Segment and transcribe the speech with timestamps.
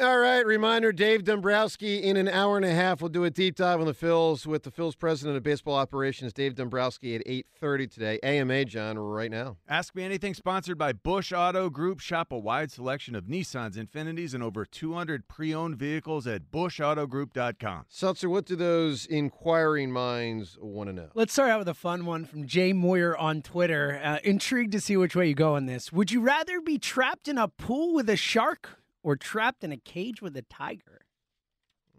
[0.00, 3.02] All right, reminder Dave Dombrowski in an hour and a half.
[3.02, 6.32] We'll do a deep dive on the Phils with the Phils president of baseball operations,
[6.32, 8.18] Dave Dombrowski, at 8.30 today.
[8.22, 9.58] AMA, John, right now.
[9.68, 12.00] Ask Me Anything, sponsored by Bush Auto Group.
[12.00, 17.84] Shop a wide selection of Nissans, Infinitis, and over 200 pre-owned vehicles at bushautogroup.com.
[17.90, 21.08] Seltzer, what do those inquiring minds want to know?
[21.12, 24.00] Let's start out with a fun one from Jay Moyer on Twitter.
[24.02, 25.92] Uh, intrigued to see which way you go on this.
[25.92, 29.76] Would you rather be trapped in a pool with a shark or trapped in a
[29.76, 31.00] cage with a tiger?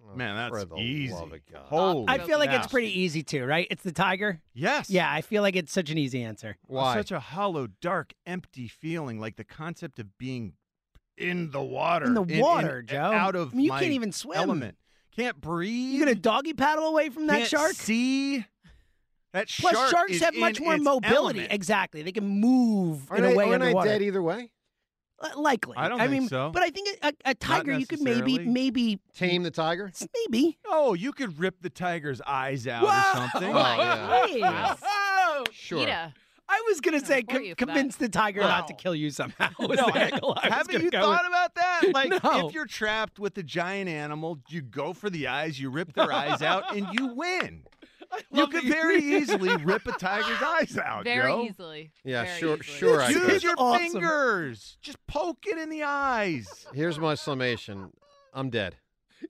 [0.04, 1.14] Oh, Man, that's For the easy.
[1.14, 1.62] love of God.
[1.66, 2.58] Holy I feel like cow.
[2.58, 3.68] it's pretty easy too, right?
[3.70, 4.42] It's the tiger.
[4.54, 4.90] Yes.
[4.90, 6.58] Yeah, I feel like it's such an easy answer.
[6.66, 6.96] Why?
[6.96, 10.54] Such a hollow, dark, empty feeling, like the concept of being
[11.18, 12.06] in the water.
[12.08, 12.98] In the water, Joe.
[12.98, 14.38] Out of I mean, you my can't even swim.
[14.40, 14.76] Element.
[15.16, 15.94] Can't breathe.
[15.96, 17.74] You're gonna doggy paddle away from that can't shark?
[17.74, 18.46] See.
[19.34, 21.16] That Plus, shark sharks is have much in more mobility.
[21.40, 21.54] element.
[21.54, 24.52] Exactly, they can move Aren't, in a I, way aren't I dead either way?
[25.24, 26.50] Li- Likely, I don't I think mean, so.
[26.52, 29.92] But I think a, a tiger, you could maybe, maybe, Tame the tiger?
[30.26, 30.58] maybe.
[30.68, 32.90] Oh, you could rip the tiger's eyes out Whoa!
[32.90, 33.54] or something.
[33.56, 34.22] Oh, yeah.
[34.28, 34.40] Please.
[34.40, 34.76] Yeah.
[34.82, 35.44] Whoa!
[35.52, 35.80] Sure.
[35.80, 36.14] PETA.
[36.54, 37.74] I was gonna say support con- you for that.
[37.76, 39.50] convince the tiger not to kill you somehow.
[39.60, 41.30] was No, the angle I was haven't you thought with.
[41.30, 41.82] about that?
[41.94, 42.48] Like, No.
[42.48, 46.12] if you're trapped with a giant animal, you go for the eyes, you rip their
[46.12, 47.64] eyes out, and you win.
[48.32, 51.04] You could very easily rip a tiger's eyes out.
[51.06, 51.44] Very Joe.
[51.44, 51.92] easily.
[52.04, 52.78] Yeah, Very sure, easily.
[52.78, 53.92] sure I Use your awesome.
[53.92, 54.78] fingers.
[54.82, 56.66] Just poke it in the eyes.
[56.74, 57.92] Here's my summation.
[58.34, 58.76] I'm dead.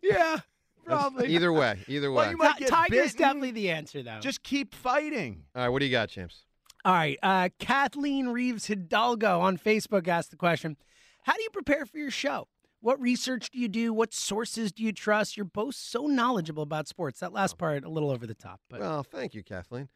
[0.02, 0.42] Yeah, That's-
[0.86, 1.28] probably.
[1.30, 2.32] Either way, either Well, way.
[2.32, 3.18] you might Ti- get Tiger's bitten.
[3.20, 4.20] definitely the answer, though.
[4.20, 5.44] Just keep fighting.
[5.56, 6.44] All right, what do you got, James?
[6.84, 7.20] All right.
[7.22, 10.78] Uh, Kathleen Reeves Hidalgo on Facebook asked the question
[11.24, 12.48] How do you prepare for your show?
[12.82, 13.94] What research do you do?
[13.94, 15.38] What sources do you trust?
[15.38, 17.20] You're both so knowledgeable about sports.
[17.20, 18.60] That last part, a little over the top.
[18.70, 19.88] But Well, thank you, Kathleen.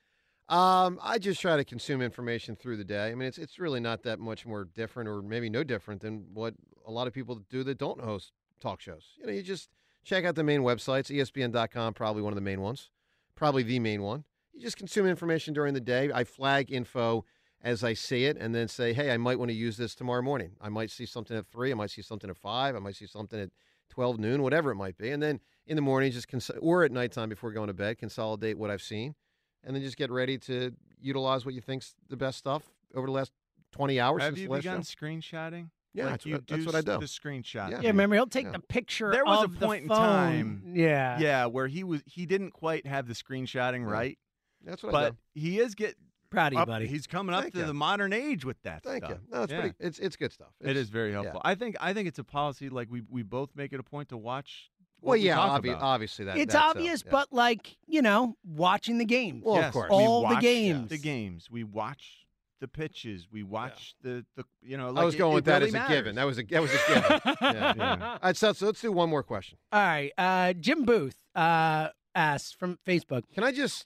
[0.48, 3.10] Um, I just try to consume information through the day.
[3.10, 6.28] I mean, it's it's really not that much more different, or maybe no different than
[6.32, 6.54] what
[6.86, 8.32] a lot of people do that don't host
[8.62, 9.14] talk shows.
[9.18, 9.70] You know, you just
[10.04, 11.10] check out the main websites.
[11.10, 12.92] ESPN.com, probably one of the main ones,
[13.34, 14.24] probably the main one.
[14.54, 16.12] You just consume information during the day.
[16.14, 17.26] I flag info
[17.66, 20.22] as I see it, and then say, hey, I might want to use this tomorrow
[20.22, 20.52] morning.
[20.62, 21.72] I might see something at three.
[21.72, 22.76] I might see something at five.
[22.76, 23.50] I might see something at
[23.90, 26.92] twelve noon, whatever it might be, and then in the morning, just cons- or at
[26.92, 29.16] nighttime before going to bed, consolidate what I've seen
[29.64, 30.72] and then just get ready to
[31.02, 32.62] utilize what you think's the best stuff
[32.94, 33.32] over the last
[33.72, 34.96] 20 hours Have since you the last begun show.
[35.36, 35.70] screenshotting?
[35.96, 37.00] Yeah, Like that's you what- that's do what I do.
[37.00, 37.72] The screenshot.
[37.72, 37.80] Yeah.
[37.82, 38.52] yeah, remember, he'll take Yeah.
[38.52, 41.18] the picture There was a of the point in time- Yeah.
[41.20, 43.92] Yeah, where he was he didn't quite have the screenshotting Yeah.
[43.92, 44.20] right,
[44.64, 45.40] That's what I but do.
[45.42, 45.96] he is get
[46.36, 46.88] Proud of you, up- buddy.
[46.88, 47.66] He's coming up Thank to you.
[47.66, 49.18] the modern age with that Thank stuff.
[49.22, 49.28] you.
[49.36, 49.60] No, it's Yeah.
[49.62, 49.76] pretty.
[49.80, 50.50] It's it's good stuff.
[50.62, 51.42] It It's- very helpful.
[51.44, 54.10] I think I think it's a policy like we we both make it a point
[54.10, 54.70] to watch.
[55.02, 56.38] Well, yeah, talk obvi- obviously that.
[56.38, 57.12] it's that's, obvious, yeah.
[57.12, 59.42] but like, you know, watching the game.
[59.46, 59.92] Well, Yes, of course.
[59.92, 60.90] All the watch games.
[60.90, 61.48] The games.
[61.52, 62.26] We watch
[62.60, 63.28] the pitches.
[63.32, 64.96] We watch the the you know.
[64.96, 65.96] I was going it with that really as a matters.
[65.96, 66.16] given.
[66.16, 67.22] That was a that was a given.
[67.42, 67.74] yeah.
[67.76, 68.08] Yeah.
[68.14, 69.60] All right, so, so let's do one more question.
[69.72, 70.12] All right.
[70.18, 73.24] Uh, Jim Booth uh, asked from Facebook.
[73.34, 73.86] Can I just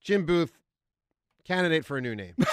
[0.00, 0.58] Jim Booth
[1.44, 2.34] candidate for a new name?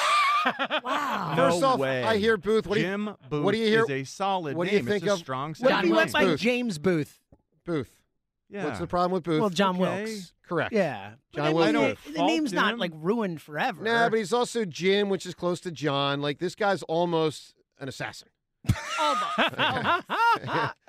[0.83, 1.33] Wow.
[1.35, 2.01] No First off, way.
[2.01, 2.65] I hear Booth.
[2.65, 4.85] What do you Booth what do you hear- is a solid what do you name.
[4.87, 6.23] think it's a of- strong What if John he went Wilkes by.
[6.23, 6.39] Booth.
[6.39, 7.19] James Booth?
[7.65, 7.91] Booth?
[8.49, 8.63] Yeah.
[8.63, 9.41] What's the problem with Booth?
[9.41, 10.03] Well, John Okay.
[10.05, 10.33] Wilkes.
[10.47, 10.73] Correct.
[10.73, 11.11] Yeah.
[11.35, 12.03] John I Wilkes mean, Booth.
[12.05, 12.79] the, the Fault name's not him.
[12.79, 13.83] like ruined forever.
[13.83, 16.21] Nah, but he's also Jim, which is close to John.
[16.21, 18.29] Like this guy's almost an assassin.
[18.99, 19.25] Almost.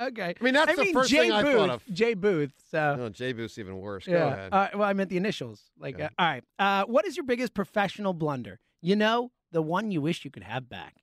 [0.01, 0.35] okay.
[0.41, 1.83] I mean, that's I the mean, first Jay thing I Booth, thought of.
[1.93, 2.53] Jay Booth.
[2.71, 2.97] So.
[2.97, 4.07] No, Jay Booth's even worse.
[4.07, 4.33] Go yeah.
[4.33, 4.53] ahead.
[4.53, 5.63] Uh, well, I meant the initials.
[5.79, 6.07] Like, Yeah.
[6.07, 6.45] uh, all right.
[6.59, 8.61] Uh, what is your biggest professional blunder?
[8.81, 10.97] You know, the one you wish you could have back.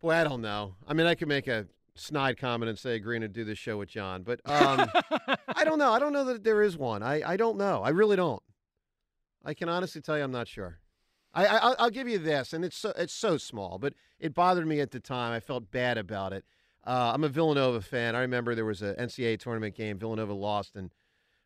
[0.00, 0.74] Boy, I don't know.
[0.86, 3.78] I mean, I could make a snide comment and say agreeing to do this show
[3.78, 4.88] with John, but um,
[5.48, 5.92] I don't know.
[5.92, 7.02] I don't know that there is one.
[7.02, 7.82] I, I don't know.
[7.82, 8.42] I really don't.
[9.44, 10.78] I can honestly tell you, I'm not sure.
[11.36, 14.34] I, I I'll- I'll give you this, and it's so it's so small, but it
[14.34, 15.32] bothered me at the time.
[15.32, 16.44] I felt bad about it.
[16.84, 18.16] Uh, I'm a Villanova fan.
[18.16, 19.98] I remember there was a NCAA tournament game.
[19.98, 20.90] Villanova lost, and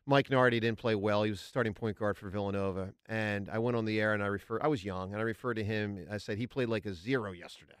[0.05, 1.23] Mike Nardi didn't play well.
[1.23, 4.27] He was starting point guard for Villanova, and I went on the air and I
[4.27, 4.59] refer.
[4.61, 6.07] I was young, and I referred to him.
[6.09, 7.73] I said he played like a zero yesterday.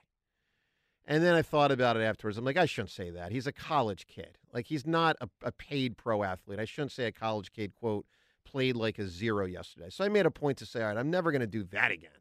[1.05, 2.37] And then I thought about it afterwards.
[2.37, 3.31] I'm like, I shouldn't say that.
[3.31, 4.37] He's a college kid.
[4.53, 6.59] Like he's not a, a paid pro athlete.
[6.59, 8.05] I shouldn't say a college kid quote
[8.45, 9.89] played like a zero yesterday.
[9.89, 11.91] So I made a point to say, all right, I'm never going to do that
[11.91, 12.11] again.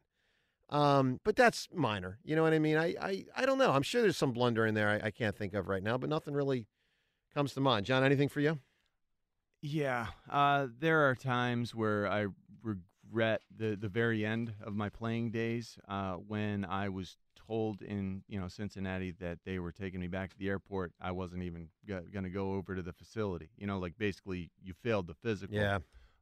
[0.71, 2.19] Um, but that's minor.
[2.23, 2.77] You know what I mean?
[2.77, 3.73] I, I, I don't know.
[3.73, 6.09] I'm sure there's some blunder in there I, I can't think of right now, but
[6.09, 6.67] nothing really
[7.35, 7.87] comes to mind.
[7.87, 8.59] John, anything for you?
[9.63, 12.27] Yeah, uh, there are times where I
[12.63, 18.23] regret the the very end of my playing days uh, when I was told in
[18.27, 20.93] you know Cincinnati that they were taking me back to the airport.
[20.99, 23.51] I wasn't even g- going to go over to the facility.
[23.59, 25.57] You know, like basically you failed the physical.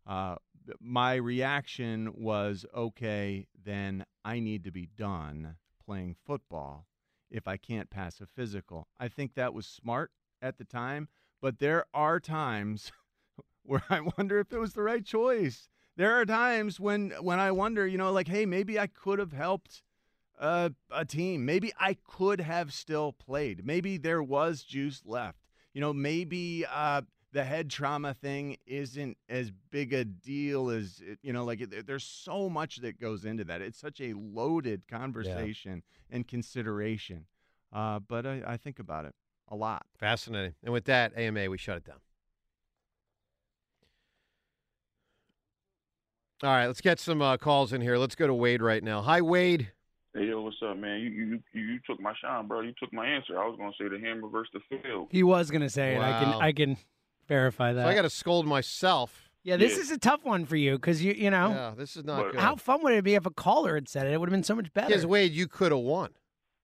[0.08, 0.36] Uh,
[0.80, 3.46] my reaction was okay.
[3.62, 6.86] Then I need to be done playing football
[7.30, 8.88] if I can't pass a physical.
[8.98, 10.10] I think that was smart
[10.40, 11.08] at the time,
[11.40, 12.90] but there are times
[13.62, 15.68] where I wonder if it was the right choice.
[15.96, 19.32] There are times when when I wonder, you know, like, hey, maybe I could have
[19.32, 19.82] helped
[20.38, 21.44] uh, a team.
[21.44, 23.66] Maybe I could have still played.
[23.66, 25.40] Maybe there was juice left.
[25.74, 27.02] You know, maybe uh,
[27.32, 31.44] the head trauma thing isn't as big a deal as it- you know.
[31.44, 33.60] Like, it, there's so much that goes into that.
[33.60, 37.26] It's such a loaded conversation and consideration.
[37.72, 39.14] Uh, but I, I think about it
[39.48, 39.84] a lot.
[39.98, 40.54] Fascinating.
[40.62, 42.00] And with that, AMA, we shut it down.
[46.42, 47.98] All right, let's get some uh, calls in here.
[47.98, 49.02] Let's go to Wade right now.
[49.02, 49.72] Hi, Wade.
[50.14, 51.00] Hey yo, what's up, man?
[51.00, 52.60] You you you, you took my shine, bro.
[52.60, 53.38] You took my answer.
[53.38, 55.08] I was gonna say the hammer versus the field.
[55.10, 56.00] He was going to say it.
[56.00, 56.76] I can I can
[57.28, 57.84] verify that.
[57.84, 59.30] So I got to scold myself.
[59.44, 59.82] yeah, this Yeah.
[59.82, 62.32] is a tough one for you because you you know Yeah, this is not But-
[62.32, 62.40] good.
[62.40, 64.12] how fun would it be if a caller had said it?
[64.12, 64.88] It would have been so much better.
[64.88, 66.10] Because Wade, you could have won.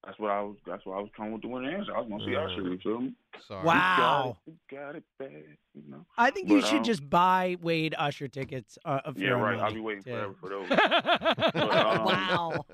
[0.05, 0.57] That's what I was.
[0.67, 1.97] That's why I was coming with the winning answer.
[1.97, 2.61] I was gonna say Usher.
[2.69, 3.15] You feel me?
[3.49, 3.65] Sorry.
[3.65, 4.37] Wow.
[4.47, 5.57] You got it, you got it bad.
[5.75, 6.05] You know.
[6.19, 8.77] I think you But, should um, just buy Wade Usher tickets.
[8.85, 9.55] Uh, of Yeah, your own right.
[9.55, 9.75] I'll money.
[9.77, 10.31] be waiting Yeah.
[10.35, 10.71] forever for those.
[11.55, 12.65] um, wow.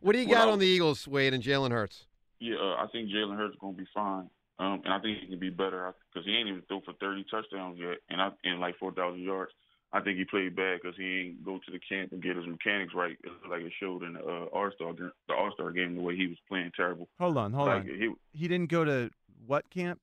[0.00, 2.06] What do you Well, got on the Eagles, Wade and Jalen Hurts?
[2.38, 4.30] Yeah, uh, I think Jalen Hurts gonna be fine.
[4.58, 7.26] Um, and I think he can be better because he ain't even throw for 30
[7.30, 9.52] touchdowns yet, and I and like 4,000 yards.
[9.92, 12.46] I think he played bad because he ain't go to the camp and get his
[12.46, 13.16] mechanics right.
[13.22, 16.02] It looked like it showed in the uh, All Star the All Star game the
[16.02, 17.08] way he was playing terrible.
[17.20, 17.86] Hold on, hold like on.
[17.86, 19.10] he He didn't go to
[19.46, 20.00] what camp?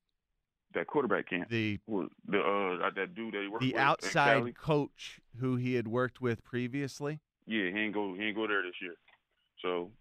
[0.73, 1.49] that quarterback camp.
[1.49, 6.21] The the uh that dude that he worked the outside coach who he had worked
[6.21, 7.19] with previously.
[7.45, 8.95] Yeah, he ain't go he ain't go there this year.
[9.61, 9.91] So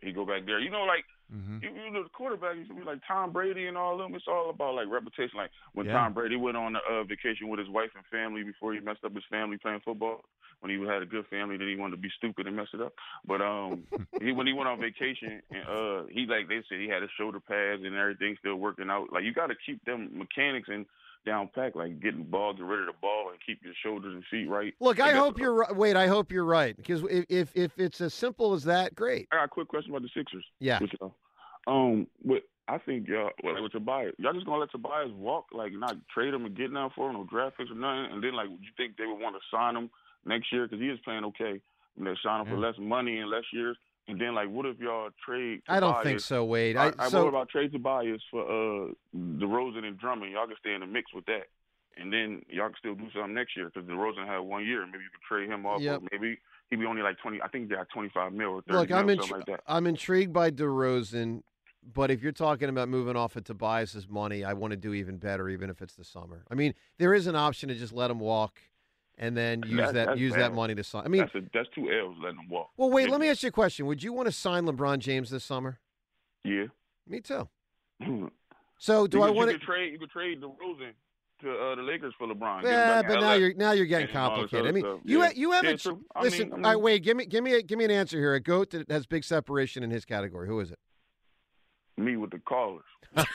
[0.00, 0.60] he go back there.
[0.60, 1.04] You know, like
[1.34, 1.58] Mm-hmm.
[1.62, 4.14] you, you know the quarterback used to be like Tom Brady and all of them.
[4.14, 5.36] It's all about like reputation.
[5.36, 5.92] Like when Yeah.
[5.94, 9.04] Tom Brady went on a uh, vacation with his wife and family before he messed
[9.04, 10.24] up his family playing football.
[10.60, 12.82] When he had a good family, then he wanted to be stupid and mess it
[12.82, 12.92] up.
[13.26, 13.84] But um,
[14.20, 17.10] he when he went on vacation and uh, he like they said he had his
[17.16, 19.12] shoulder pads and everything still working out.
[19.12, 20.84] Like you got to keep them mechanics and
[21.26, 24.14] down pack, like getting the ball, get rid of the ball, and keep your shoulders
[24.14, 24.74] and feet right.
[24.80, 25.74] Look, I hope you're right.
[25.74, 26.76] Wade, I hope you're right.
[26.76, 29.28] Because if, if if it's as simple as that, great.
[29.32, 30.44] I got a quick question about the Sixers.
[30.58, 30.78] Yeah.
[30.80, 31.14] With y'all.
[31.66, 32.06] Um,
[32.68, 36.32] I think y'all, well, with Tobias, y'all just gonna let Tobias walk, like not trade
[36.32, 38.60] him and get nothing for him, no draft picks or nothing, and then like, would
[38.60, 39.90] you think they would want to sign him
[40.24, 41.60] next year because he is playing okay,
[41.98, 43.76] and they sign him for less money and less years,
[44.08, 45.62] and then like, what if y'all trade?
[45.68, 46.76] I don't think so, Wade.
[46.76, 50.32] I, I, I, so about trade Tobias for uh DeRozan and Drummond?
[50.32, 51.48] Y'all can stay in the mix with that.
[51.96, 54.86] And then y'all can still do something next year because DeRozan had one year.
[54.86, 55.80] Maybe you could trade him off.
[55.80, 56.02] Yep.
[56.12, 56.38] Maybe
[56.70, 57.42] he'd be only like twenty.
[57.42, 59.60] I think they got twenty five mil or thirty look, mil, I'm intri- like that.
[59.66, 61.42] I'm intrigued by DeRozan,
[61.92, 65.18] but if you're talking about moving off of Tobias's money, I want to do even
[65.18, 66.44] better, even if it's the summer.
[66.50, 68.60] I mean, there is an option to just let him walk,
[69.20, 71.04] and then use That's- that that's use that money to sign.
[71.04, 72.70] I mean, that's a, that's two L's letting him walk.
[72.76, 73.04] well, wait.
[73.06, 73.12] Yeah.
[73.12, 73.86] Let me ask you a question.
[73.86, 75.78] Would you want to sign LeBron James this summer?
[76.42, 76.64] Yeah.
[77.06, 77.48] Me too.
[78.82, 79.92] So do I want to trade.
[79.92, 80.92] You could trade DeRozan
[81.42, 82.62] to uh, the Lakers for LeBron.
[82.62, 83.34] Yeah, but in now LA.
[83.34, 84.66] you're now you're getting and complicated.
[84.66, 85.00] I mean, stuff.
[85.04, 85.30] you Yeah.
[85.34, 86.00] you haven't Yeah, true.
[86.16, 86.48] I listen.
[86.48, 87.02] mean- I all right, wait.
[87.02, 88.32] Give me give me a, give me an answer here.
[88.32, 90.48] A goat that has big separation in his category.
[90.48, 90.78] Who is it?
[91.96, 92.84] Me with the callers.
[93.14, 93.26] That's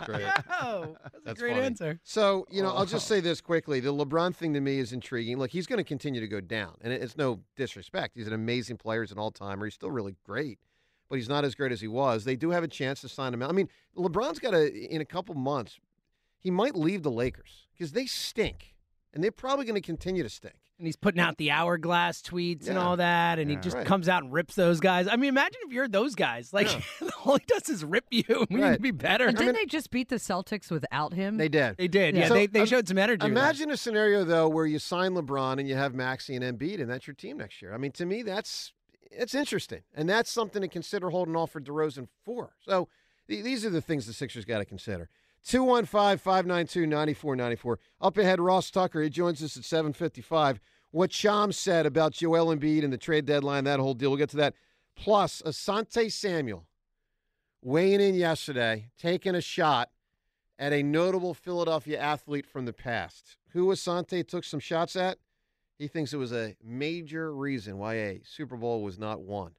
[0.00, 0.26] great.
[0.60, 1.66] Yo, that's, a great funny.
[1.66, 2.00] answer.
[2.04, 3.80] So, you know, I'll just say this quickly.
[3.80, 5.38] The LeBron thing to me is intriguing.
[5.38, 8.16] Look, he's going to continue to go down, and it's no disrespect.
[8.16, 9.02] He's an amazing player.
[9.02, 9.66] He's an all timer.
[9.66, 10.58] He's still really great,
[11.08, 12.24] but he's not as great as he was.
[12.24, 13.50] They do have a chance to sign him out.
[13.50, 15.78] I mean, LeBron's got a, in a couple months,
[16.38, 18.73] he might leave the Lakers because they stink.
[19.14, 20.54] And they're probably going to continue to stink.
[20.76, 23.86] And he's putting out the hourglass tweets and all that, and he just Right.
[23.86, 25.06] comes out and rips those guys.
[25.06, 26.52] I mean, imagine if you're those guys.
[26.52, 26.66] Like,
[27.24, 28.24] all he does is rip you.
[28.50, 29.28] We need to be better.
[29.28, 31.36] And didn't mean- they just beat the Celtics without him?
[31.36, 31.76] They did.
[31.76, 32.16] They did.
[32.16, 32.22] Yeah.
[32.22, 33.24] Yeah, So, they, they um, showed some energy.
[33.24, 36.90] Imagine a scenario though where you sign LeBron and you have Maxey and Embiid, and
[36.90, 37.72] that's your team next year.
[37.72, 38.72] I mean, to me, that's
[39.12, 42.54] it's interesting, and that's something to consider holding off for DeRozan for.
[42.62, 42.88] So
[43.28, 45.08] th- these are the things the Sixers got to consider.
[45.46, 47.76] 215-592-9494.
[48.00, 49.02] Up ahead, Ross Tucker.
[49.02, 50.60] He joins us at 755.
[50.90, 54.10] What Shams said about Joel Embiid and the trade deadline, that whole deal.
[54.10, 54.54] We'll get to that.
[54.96, 56.66] Plus, Asante Samuel
[57.62, 59.90] weighing in yesterday, taking a shot
[60.58, 63.36] at a notable Philadelphia athlete from the past.
[63.50, 65.18] Who Asante took some shots at?
[65.78, 69.52] He thinks it was a major reason why a Super Bowl was not won.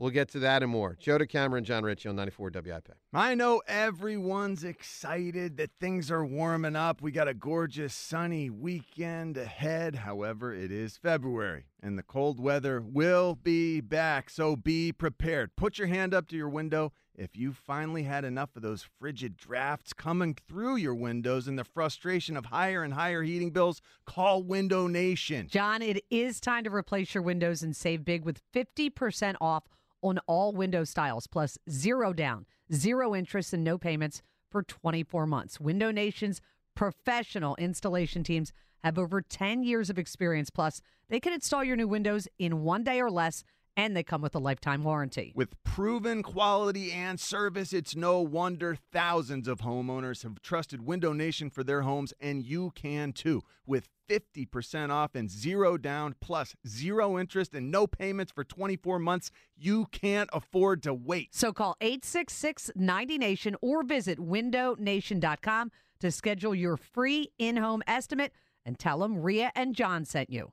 [0.00, 0.96] We'll get to that and more.
[0.98, 2.88] Joe DeCamara and Jon Ritchie on 94 WIP.
[3.12, 7.02] I know everyone's excited that things are warming up.
[7.02, 9.96] We got a gorgeous sunny weekend ahead.
[9.96, 14.30] However, it is February and the cold weather will be back.
[14.30, 15.54] So be prepared.
[15.54, 19.36] Put your hand up to your window if you finally had enough of those frigid
[19.36, 23.82] drafts coming through your windows and the frustration of higher and higher heating bills.
[24.06, 25.46] Call Window Nation.
[25.50, 29.64] John, it is time to replace your windows and save big with 50% off
[30.02, 35.60] on all window styles, plus zero down, zero interest, and no payments for 24 months.
[35.60, 36.40] Window Nation's
[36.74, 38.52] professional installation teams
[38.82, 40.50] have over 10 years of experience.
[40.50, 43.44] Plus, they can install your new windows in one day or less,
[43.80, 45.32] and they come with a lifetime warranty.
[45.34, 51.48] With proven quality and service, it's no wonder thousands of homeowners have trusted Window Nation
[51.48, 53.42] for their homes, and you can too.
[53.64, 59.30] With 50% off and zero down, plus zero interest and no payments for 24 months,
[59.56, 61.34] you can't afford to wait.
[61.34, 68.32] So call 866 90 Nation or visit windownation.com to schedule your free in home estimate
[68.66, 70.52] and tell them Ria and John sent you.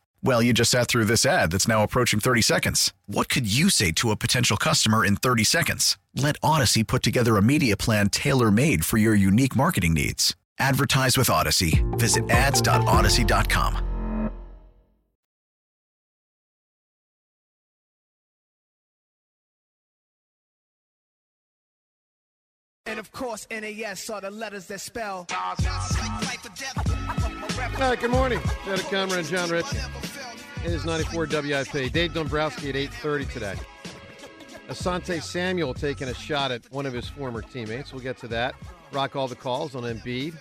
[0.23, 2.93] Well, you just sat through this ad that's now approaching 30 seconds.
[3.07, 5.97] What could you say to a potential customer in 30 seconds?
[6.15, 10.35] Let Audacy put together a media plan tailor made for your unique marketing needs.
[10.59, 11.81] Advertise with Audacy.
[11.97, 13.87] Visit ads.audacy.com.
[22.85, 25.25] And of course, NAS are the letters that spell.
[25.31, 25.55] All
[27.79, 28.39] right, good morning.
[28.65, 29.77] Joe DeCamara and Jon Ritchie.
[30.63, 31.91] It is 94 WIP.
[31.91, 33.55] Dave Dombrowski at 8.30 today.
[34.69, 37.91] Asante Samuel taking a shot at one of his former teammates.
[37.91, 38.53] We'll get to that.
[38.91, 40.35] Rock all the calls on Embiid.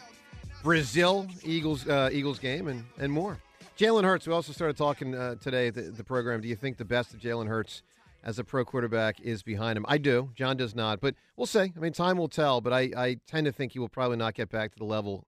[0.62, 3.38] Brazil, Eagles uh, Eagles game, and, and more.
[3.78, 6.42] Jalen Hurts, we also started talking uh, today at the, the program.
[6.42, 7.82] Do you think the best of Jalen Hurts
[8.22, 9.86] as a pro quarterback is behind him?
[9.88, 10.28] I do.
[10.34, 11.00] John does not.
[11.00, 11.72] But we'll see.
[11.74, 12.60] I mean, time will tell.
[12.60, 15.26] But I, I tend to think he will probably not get back to the level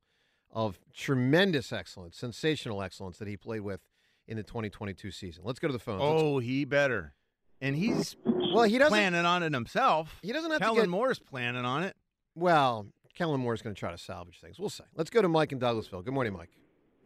[0.51, 3.81] of tremendous excellence, sensational excellence that he played with
[4.29, 5.43] in the 2022 season.
[5.45, 6.01] Let's go to the phones.
[6.03, 7.15] Let's- Oh, he better.
[7.61, 8.91] And he's well, he doesn't.
[8.93, 10.19] planning on it himself.
[10.23, 10.89] He doesn't have Kellen to get.
[10.89, 11.97] Moore's planning on it.
[12.35, 14.59] Well, Kellen Moore's going to try to salvage things.
[14.59, 14.83] We'll see.
[14.97, 16.05] Let's go to Mike in Douglasville.
[16.05, 16.51] Good morning, Mike.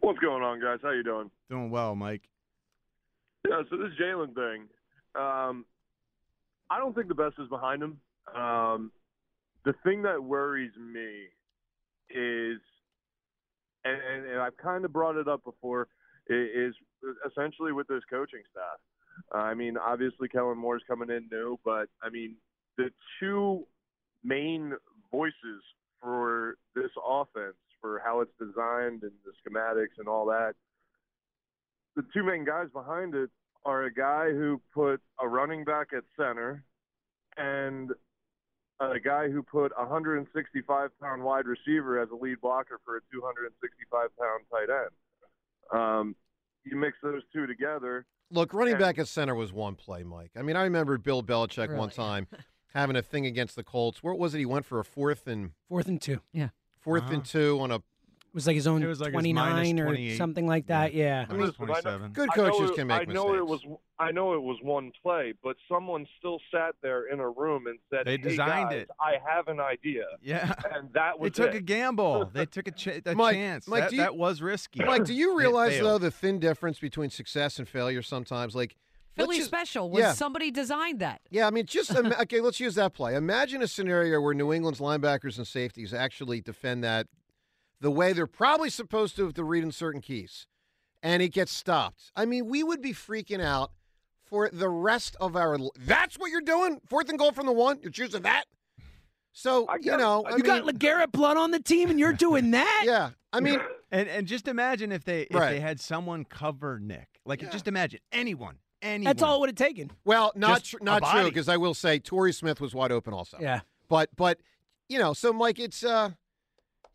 [0.00, 0.78] What's going on, guys?
[0.82, 1.30] How you doing?
[1.50, 2.22] Doing well, Mike.
[3.46, 4.62] Yeah, so this Jalen thing,
[5.14, 5.66] um,
[6.70, 8.00] I don't think the best is behind him.
[8.34, 8.92] Um,
[9.64, 11.26] the thing that worries me
[12.08, 12.60] is,
[13.84, 15.88] and, and, and I've kind of brought it up before,
[16.28, 16.74] is
[17.26, 18.78] essentially with this coaching staff.
[19.34, 22.36] Uh, I mean, obviously Kellen Moore's coming in new, but I mean,
[22.76, 23.66] the two
[24.22, 24.74] main
[25.10, 25.62] voices
[26.02, 30.54] for this offense, for how it's designed and the schematics and all that,
[31.94, 33.30] the two main guys behind it
[33.64, 36.62] are a guy who put a running back at center
[37.36, 37.90] and
[38.80, 43.00] a guy who put a 165 pound wide receiver as a lead blocker for a
[43.12, 45.80] 265 pound tight end.
[45.80, 46.16] Um,
[46.66, 50.32] you mix those two together, Look, running And- back at center was one play, Mike.
[50.36, 52.26] I mean, I remember Bill Belichick one time
[52.74, 54.02] having a thing against the Colts.
[54.02, 54.38] Where was it?
[54.38, 56.20] He went for a fourth and Fourth and two.
[56.32, 56.48] Yeah,
[56.80, 57.14] fourth Uh-huh.
[57.14, 57.82] and two on a It
[58.36, 60.16] was like his own It was like his 29 minus or 28.
[60.18, 60.94] something like that.
[60.94, 61.26] Yeah.
[61.28, 62.12] I mean, Listen, I know- 27.
[62.12, 63.64] good I know coaches it- can make I know it mistakes.
[63.66, 63.78] was.
[63.98, 67.78] I know it was one play, but someone still sat there in a room and
[67.90, 68.90] said, They "Hey, designed guys, it.
[69.00, 70.52] I have an idea," Yeah.
[70.74, 71.58] and that was They took it.
[71.58, 72.30] a gamble.
[72.34, 73.66] They took a, ch- a Mike- chance.
[73.66, 74.84] Mike, that, do you- that was risky.
[74.84, 76.02] Mike, do you realize though failed.
[76.02, 78.54] the thin difference between success and failure sometimes?
[78.54, 78.76] Like
[79.16, 80.12] let's Philly just- special was yeah.
[80.12, 81.22] somebody designed that.
[81.30, 82.42] Yeah, I mean, just ima- okay.
[82.42, 83.14] Let's use that play.
[83.14, 87.06] Imagine a scenario where New England's linebackers and safeties actually defend that
[87.80, 90.46] the way they're probably supposed to to read in certain keys,
[91.02, 92.10] and it gets stopped.
[92.16, 93.70] I mean, we would be freaking out
[94.24, 95.54] for the rest of our.
[95.58, 96.80] l- That's what you're doing.
[96.88, 97.78] Fourth and goal from the one.
[97.82, 98.44] You're choosing that.
[99.32, 102.00] So I you know, I I you mean, got LeGarrette Blount on the team and
[102.00, 102.82] you're doing that?
[102.86, 103.10] yeah.
[103.32, 103.60] I mean,
[103.92, 105.50] And and just imagine if they if Right.
[105.50, 107.06] they had someone cover Nick.
[107.24, 107.50] Like Yeah.
[107.50, 109.04] just imagine anyone, anyone.
[109.04, 109.92] That's all it would have taken.
[110.04, 113.12] well, not Just tr- not true because I will say Torrey Smith was wide open
[113.14, 113.36] also.
[113.40, 113.60] Yeah.
[113.88, 114.38] But but
[114.88, 116.10] you know, so Mike, it's uh,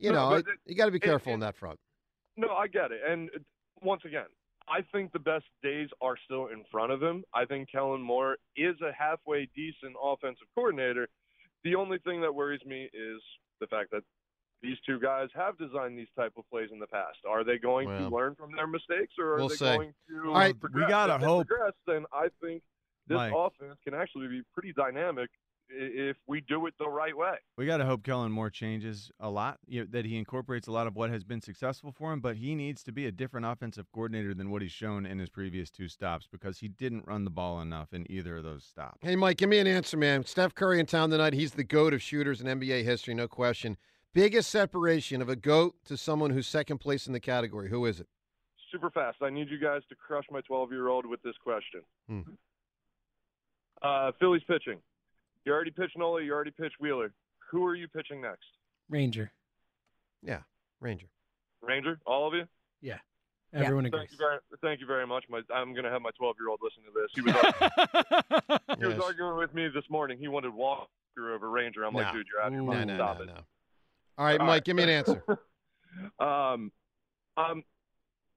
[0.01, 1.79] you No, know, it- it- you got to be careful it- on that front.
[2.37, 3.01] No, I get it.
[3.07, 3.39] And uh,
[3.81, 4.27] once again,
[4.67, 7.23] I think the best days are still in front of him.
[7.33, 11.07] I think Kellen Moore is a halfway decent offensive coordinator.
[11.63, 13.21] The only thing that worries me is
[13.59, 14.03] the fact that
[14.61, 17.17] these two guys have designed these type of plays in the past.
[17.27, 19.65] Are they going Well, to learn from their mistakes, or are we'll they see.
[19.65, 20.89] going to All right, we progress?
[20.89, 21.47] gotta if they hope.
[21.47, 22.61] progress, then I think
[23.07, 23.33] this Mike.
[23.35, 25.29] offense can actually be pretty dynamic
[25.73, 27.35] if we do it the right way.
[27.57, 29.59] We got to hope Kellen Moore changes a lot.
[29.67, 32.37] You know, that he incorporates a lot of what has been successful for him, but
[32.37, 35.69] he needs to be a different offensive coordinator than what he's shown in his previous
[35.69, 38.99] two stops because he didn't run the ball enough in either of those stops.
[39.01, 40.25] Hey, Mike, give me an answer, man.
[40.25, 41.33] Steph Curry in town tonight.
[41.33, 43.77] He's the GOAT of shooters in NBA history, no question.
[44.13, 47.69] Biggest separation of a GOAT to someone who's second place in the category.
[47.69, 48.07] Who is it?
[48.71, 49.17] super fast.
[49.21, 51.81] I need you guys to crush my 12 year old with this question.
[52.07, 52.21] Hmm.
[53.81, 54.79] Uh, Phillies pitching.
[55.45, 56.21] You already pitched Nola.
[56.21, 57.13] You already pitched Wheeler.
[57.51, 58.45] Who are you pitching next?
[58.89, 59.31] Ranger.
[60.21, 60.39] Yeah,
[60.79, 61.07] Ranger.
[61.61, 61.99] Ranger?
[62.05, 62.45] All of you?
[62.81, 62.97] Yeah.
[63.53, 64.09] Everyone Thank agrees.
[64.11, 65.25] you very, thank you very much.
[65.29, 67.11] My, I'm going to have my 12 year old listen to this.
[67.13, 67.35] He was,
[68.69, 69.03] ar- he was Yes.
[69.03, 70.17] arguing with me this morning.
[70.19, 71.83] He wanted Walker over Ranger.
[71.83, 71.99] I'm No.
[71.99, 72.87] like, dude, you're out of your No, mind.
[72.87, 73.27] no, Stop no, it.
[73.27, 73.33] no.
[74.17, 74.63] All right, All Mike, right.
[74.63, 75.23] give me an answer.
[76.19, 76.71] um,
[77.35, 77.63] um,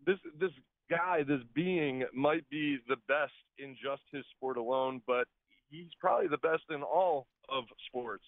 [0.04, 0.50] this this
[0.90, 5.28] guy, this being, might be the best in just his sport alone, but
[5.74, 8.24] he's probably the best in all of sports.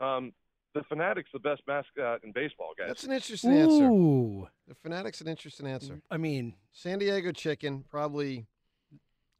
[0.00, 0.32] Um,
[0.74, 2.88] the Phanatic's the best mascot in baseball, guys.
[2.88, 3.88] That's an interesting answer.
[4.68, 6.00] The Phanatic's an interesting answer.
[6.10, 8.46] I mean, San Diego Chicken, probably.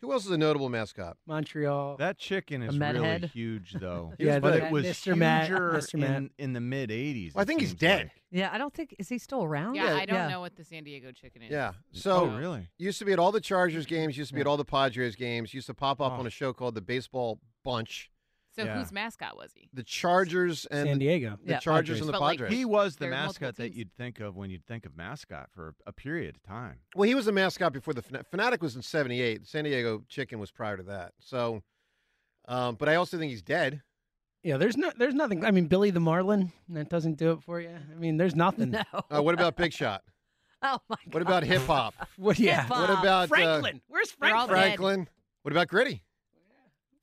[0.02, 1.16] Who else is a notable mascot?
[1.26, 1.96] Montreal.
[1.96, 3.30] That chicken is really head?
[3.32, 4.12] huge, though.
[4.18, 5.16] Yeah, but the- it was Mr.
[5.16, 5.98] Met- huger Mr.
[5.98, 6.16] Met.
[6.16, 7.34] in, in the mid '80s.
[7.34, 8.04] Well, I think he's dead.
[8.04, 8.10] like.
[8.30, 9.76] Yeah, I don't think is he still around?
[9.76, 10.28] Yeah, I don't Yeah.
[10.28, 11.50] know what the San Diego chicken is.
[11.50, 11.72] Yeah.
[11.74, 12.68] Oh, so oh, really?
[12.78, 14.18] used to be at all the Chargers games.
[14.18, 15.54] Used to be at all the Padres games.
[15.54, 16.16] Used to pop up Oh.
[16.16, 18.10] on a show called the Baseball Bunch.
[18.58, 18.78] So Yeah.
[18.78, 19.68] whose mascot was he?
[19.74, 21.38] The Chargers and San Diego.
[21.44, 21.58] the Yeah.
[21.60, 22.00] Chargers Padres.
[22.00, 22.56] and the But, like, Padres.
[22.58, 24.96] He was the There are multiple mascot that you'd think of when you'd think of
[24.96, 26.78] mascot for a period of time.
[26.94, 29.46] Well, he was the mascot before the Fana- Phanatic was in '78.
[29.46, 31.12] San Diego Chicken was prior to that.
[31.20, 31.62] So,
[32.48, 33.82] um, but I also think he's dead.
[34.42, 35.44] Yeah, there's no, there's nothing.
[35.44, 36.52] I mean, Billy the Marlin.
[36.68, 37.70] That doesn't do it for you.
[37.70, 38.70] I mean, there's nothing.
[38.70, 38.82] No.
[39.10, 40.02] Uh, what about Big Shot?
[40.62, 41.12] Oh my god.
[41.14, 41.94] What about hip hop?
[42.16, 42.38] What?
[42.38, 42.62] Yeah.
[42.62, 42.80] Hip-hop.
[42.88, 43.82] What about uh, Franklin?
[43.88, 44.48] Where's They're Franklin?
[44.48, 44.62] dead.
[44.64, 45.08] Franklin?
[45.42, 46.02] What about Gritty?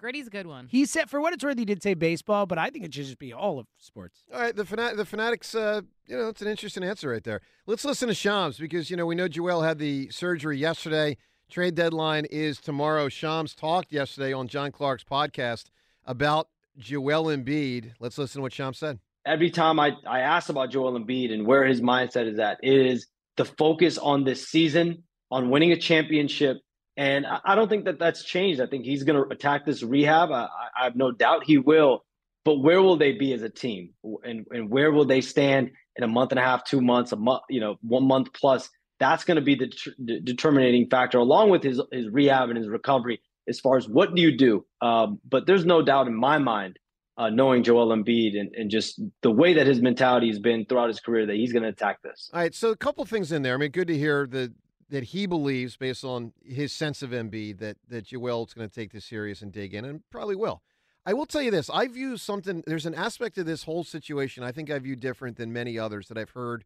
[0.03, 0.67] Gritty's a good one.
[0.69, 3.05] He said, for what it's worth, he did say baseball, but I think it should
[3.05, 4.25] just be all of sports.
[4.33, 5.55] All right, the fanat- the Phanatics.
[5.55, 7.39] Uh, you know, it's an interesting answer right there.
[7.67, 11.15] Let's listen to Shams because you know we know Joel had the surgery yesterday.
[11.49, 13.07] Trade deadline is tomorrow.
[13.07, 15.67] Shams talked yesterday on John Clark's podcast
[16.05, 17.93] about Joel Embiid.
[18.01, 18.99] Let's listen to what Shams said.
[19.25, 22.73] every time I, I ask about Joel Embiid and where his mindset is at, it
[22.73, 26.57] is the focus on this season, on winning a championship.
[26.95, 28.61] And I, don't think that that's changed.
[28.61, 30.31] I think he's going to attack this rehab.
[30.31, 30.47] I,
[30.79, 32.05] I have no doubt he will.
[32.45, 33.93] But where will they be as a team?
[34.23, 37.15] And, and where will they stand in a month and a half, two months, a
[37.15, 38.69] month, you know, one month plus?
[38.99, 42.67] That's going to be the, the determining factor, along with his, his rehab and his
[42.67, 44.65] recovery, as far as what do you do.
[44.81, 46.77] Um, but there's no doubt in my mind
[47.17, 50.87] uh, knowing Joel Embiid and, and just the way that his mentality has been throughout
[50.87, 52.29] his career that he's going to attack this.
[52.33, 53.53] All right, so a couple things in there.
[53.53, 54.51] I mean, good to hear that
[54.93, 58.93] that he believes, based on his sense of Embiid, that that Joel's going to take
[58.93, 60.61] this serious and dig in, and probably will.
[61.03, 62.63] I will tell you this: I view something.
[62.67, 66.09] There's an aspect of this whole situation I think I view different than many others
[66.09, 66.63] that I've heard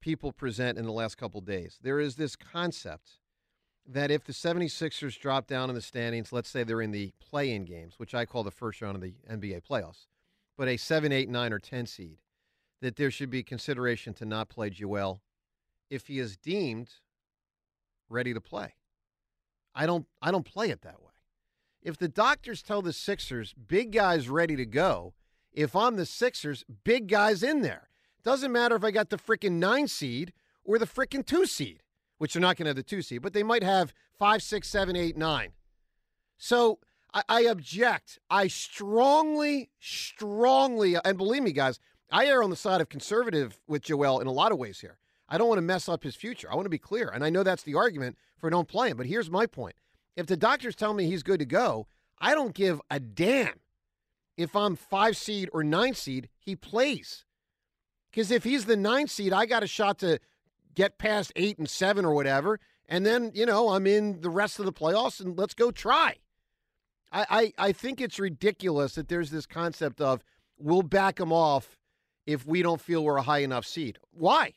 [0.00, 1.78] people present in the last couple days.
[1.82, 3.18] There is this concept
[3.86, 7.66] that if the 76ers drop down in the standings, let's say they're in the play-in
[7.66, 10.06] games, which I call the first round of the NBA playoffs,
[10.56, 12.18] but a 7, 8, 9 or 10 seed,
[12.80, 15.20] that there should be consideration to not play Joel
[15.90, 16.88] if he is deemed
[18.12, 18.74] ready to play.
[19.74, 21.08] I don't I don't play it that way.
[21.82, 25.14] If the doctors tell the Sixers big guys ready to go,
[25.52, 27.88] if I'm the Sixers, big guys in there.
[28.22, 30.32] Doesn't matter if I got the freaking nine seed
[30.64, 31.82] or the freaking two seed,
[32.18, 34.68] which they're not going to have the two seed, but they might have five, six,
[34.68, 35.50] seven, eight, nine.
[36.38, 36.78] So
[37.12, 38.20] I, I object.
[38.30, 43.82] I strongly, strongly, and believe me, guys, I err on the side of conservative with
[43.82, 44.98] Joel in a lot of ways here.
[45.32, 46.52] I don't want to mess up his future.
[46.52, 47.08] I want to be clear.
[47.08, 48.98] And I know that's the argument for don't play him.
[48.98, 49.74] But here's my point.
[50.14, 51.86] If the doctors tell me he's good to go,
[52.18, 53.60] I don't give a damn
[54.36, 57.24] if I'm five seed or nine seed, he plays.
[58.10, 60.20] Because if he's the nine seed, I got a shot to
[60.74, 62.60] get past eight and seven or whatever.
[62.86, 66.16] And then, you know, I'm in the rest of the playoffs and let's go try.
[67.10, 70.22] I, I, I think it's ridiculous that there's this concept of
[70.58, 71.78] we'll back him off
[72.26, 73.98] if we don't feel we're a high enough seed.
[74.10, 74.52] Why?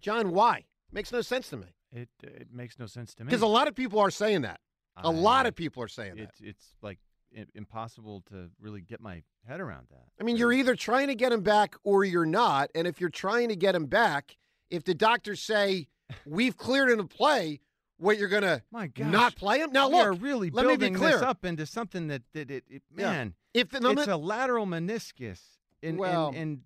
[0.00, 0.64] John, why?
[0.92, 1.66] Makes no sense to me.
[1.92, 4.60] It it makes no sense to me Because a lot of people are saying that.
[4.98, 6.22] A lot of people are saying that.
[6.22, 6.98] It's it's like
[7.36, 10.04] i- impossible to really get my head around that.
[10.20, 12.70] I mean, you're either trying to get him back or you're not.
[12.74, 14.36] And if you're trying to get him back,
[14.70, 15.88] if the doctors say
[16.24, 17.60] we've cleared him to play,
[17.98, 19.06] what you're gonna My gosh.
[19.12, 19.70] not play him?
[19.72, 21.12] Now we look, are really let me be building clear.
[21.12, 23.10] this up into something that, that it, it Yeah.
[23.10, 23.34] man.
[23.54, 25.40] If the, it's a lateral meniscus.
[25.82, 26.60] And, Well- and, and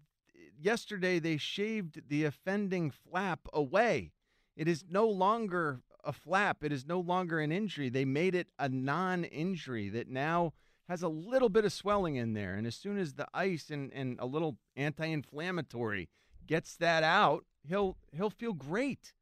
[0.61, 4.13] yesterday they shaved the offending flap away.
[4.57, 6.63] It is no longer a flap.
[6.63, 7.89] It is no longer an injury.
[7.89, 10.53] They made it a non-injury that now
[10.89, 12.55] has a little bit of swelling in there.
[12.55, 16.09] And as soon as the ice and, and a little anti-inflammatory
[16.47, 19.13] gets that out, he'll he'll feel great.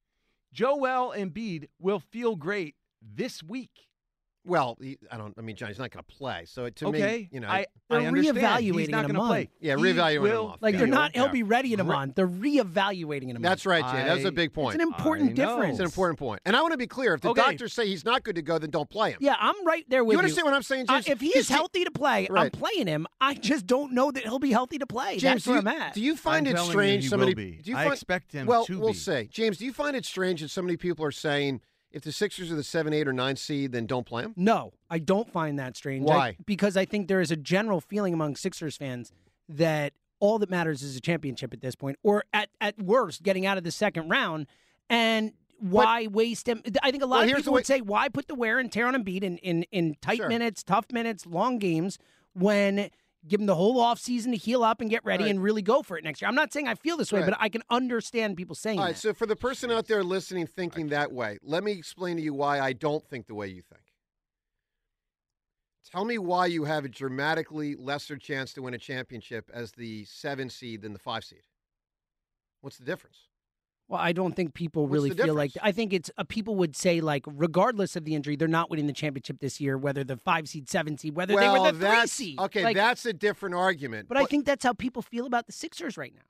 [0.53, 3.89] Joel Embiid will feel great this week.
[4.45, 5.35] well, he, I don't.
[5.39, 6.45] I mean, John, he's not going to play.
[6.47, 8.37] So to okay, me, you know, I, They're I understand.
[8.39, 9.51] reevaluating He's not in a gonna play.
[9.61, 10.59] Yeah, He reevaluating him off.
[10.61, 10.79] Like Yeah.
[10.81, 11.15] they're not.
[11.17, 12.17] He'll be ready in a month.
[12.17, 13.43] They're reevaluating in a month.
[13.43, 14.05] that's right, Jay.
[14.05, 14.75] That's I- a big point.
[14.75, 14.95] It's point.
[14.95, 15.51] an important I know.
[15.55, 15.71] difference.
[15.73, 16.41] It's an important point.
[16.45, 17.15] And I want to be clear.
[17.15, 17.41] If the Okay.
[17.41, 19.19] doctors say he's not good to go, then don't play him.
[19.21, 20.23] Yeah, I'm right there with you you.
[20.23, 21.09] understand what I'm saying, Uh, James?
[21.09, 22.53] if he Because is healthy to play, I'm Right.
[22.53, 23.07] playing him.
[23.21, 25.13] I just don't know that he'll be healthy to play.
[25.19, 25.95] James, That's do where you, I'm at.
[25.95, 27.03] do you find I'm it telling you strange?
[27.05, 27.61] he somebody, will be.
[27.63, 28.99] do you I find, expect him well, to we'll be.
[28.99, 29.59] say, James.
[29.59, 32.55] Do you find it strange that so many people are saying if the Sixers are
[32.57, 34.35] the seven, eight, or nine seed, then don't play them.
[34.37, 36.09] No, I don't find that strange.
[36.09, 36.37] I- Why?
[36.47, 39.13] because I think there is a general feeling among Sixers fans
[39.49, 43.47] that all that matters is a championship at this point, or at, at worst, getting
[43.47, 44.47] out of the second round.
[44.91, 46.63] And why waste him?
[46.83, 48.71] I think a lot Well, of people way- would say, why put the wear and
[48.71, 50.29] tear on Embiid in, in, in tight Sure.
[50.29, 51.99] minutes, tough minutes, long games,
[52.35, 52.91] when
[53.27, 55.31] give him the whole offseason to heal up and get ready Right.
[55.31, 56.29] and really go for it next year.
[56.29, 57.31] I'm not saying I feel this way, Right.
[57.31, 58.95] but I can understand people saying All right.
[58.95, 59.01] that.
[59.01, 62.33] So for the person out there listening, thinking that way, let me explain to you
[62.33, 63.83] why I don't think the way you think.
[65.91, 70.05] Tell me why you have a dramatically lesser chance to win a championship as the
[70.05, 71.43] seven seed than the five seed.
[72.61, 73.28] What's the difference?
[73.89, 75.53] Well, I don't think people What's really feel like.
[75.63, 78.87] I think it's uh, people would say like, regardless of the injury, they're not winning
[78.87, 79.79] the championship this year.
[79.79, 82.39] Whether the five seed, seven seed, whether well, they were the three seed.
[82.39, 82.65] okay.
[82.65, 84.09] Like, that's a different argument.
[84.09, 86.23] but I think that's how people feel about the Sixers right now.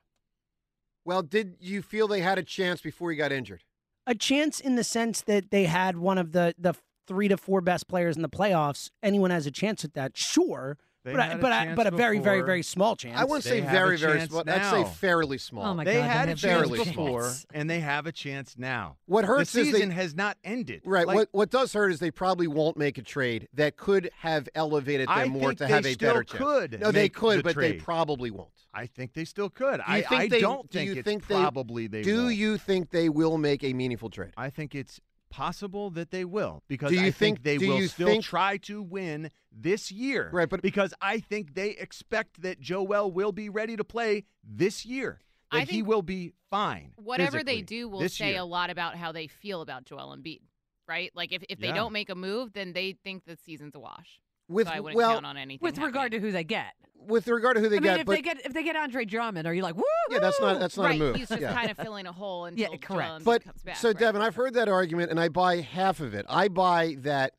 [1.04, 3.64] Well, did you feel they had a chance before he got injured?
[4.06, 6.74] A chance in the sense that they had one of the the
[7.08, 8.90] three to four best players in the playoffs.
[9.02, 10.78] Anyone has a chance at that, sure.
[11.04, 13.18] They but had a but I, but a very very very small chance.
[13.18, 14.42] I wouldn't They say very, very chance small.
[14.46, 15.64] I'd say fairly small.
[15.66, 17.46] Oh my they God, had they a have chance before, chance.
[17.54, 18.96] and they have a chance now.
[19.06, 20.82] What The hurts is The season they, has not ended.
[20.84, 21.06] right.
[21.06, 24.48] Like, what what does hurt is they probably won't make a trade that could have
[24.54, 26.42] elevated them I more to have a better chance.
[26.42, 28.48] could No, they could, the but they probably won't.
[28.74, 29.78] I think they still could.
[29.78, 32.24] Do I, think I they- don't do think you it's think they- probably they Do
[32.24, 32.30] will.
[32.32, 34.32] you think they will make a meaningful trade?
[34.36, 38.08] I think it's possible that they will because you I think- they will you still
[38.08, 40.30] think- try to win this year.
[40.32, 44.84] Right, but- because I think they expect that Joel will be ready to play this
[44.86, 45.20] year.
[45.50, 46.92] That I he will be fine.
[46.96, 48.40] Whatever they do will say year.
[48.40, 50.42] a lot about how they feel about Joel Embiid,
[50.86, 51.10] right?
[51.14, 51.74] Like if, if they Yeah.
[51.74, 54.20] don't make a move, then they think the season's a wash.
[54.48, 55.64] With so I wouldn't well, count on anything.
[55.64, 56.72] With regard to who they get.
[57.06, 58.76] with regard to who they I mean, get, if but they get if they get
[58.76, 59.82] Andre Drummond, are you like, woo?
[60.10, 61.16] yeah, that's not that's not right, a move.
[61.16, 61.52] he's just yeah.
[61.52, 63.10] kind of filling a hole until Yeah, correct.
[63.20, 63.76] Embiid But comes back.
[63.76, 63.98] so, right?
[63.98, 66.26] Devin, I've heard that argument, and I buy half of it.
[66.28, 67.34] I buy that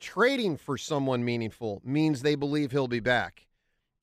[0.00, 3.46] trading for someone meaningful means they believe he'll be back.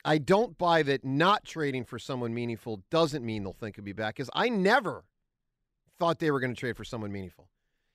[0.03, 3.93] I don't buy that not trading for someone meaningful doesn't mean they'll think he'll be
[3.93, 5.03] back, because I never
[5.97, 7.47] thought they were going to trade for someone meaningful.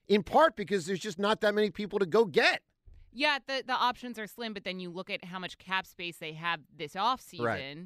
[0.09, 2.63] In part because there's just not that many people to go get.
[3.13, 6.17] Yeah, the the options are slim, but then you look at how much cap space
[6.19, 7.45] they have this off season.
[7.47, 7.77] Right.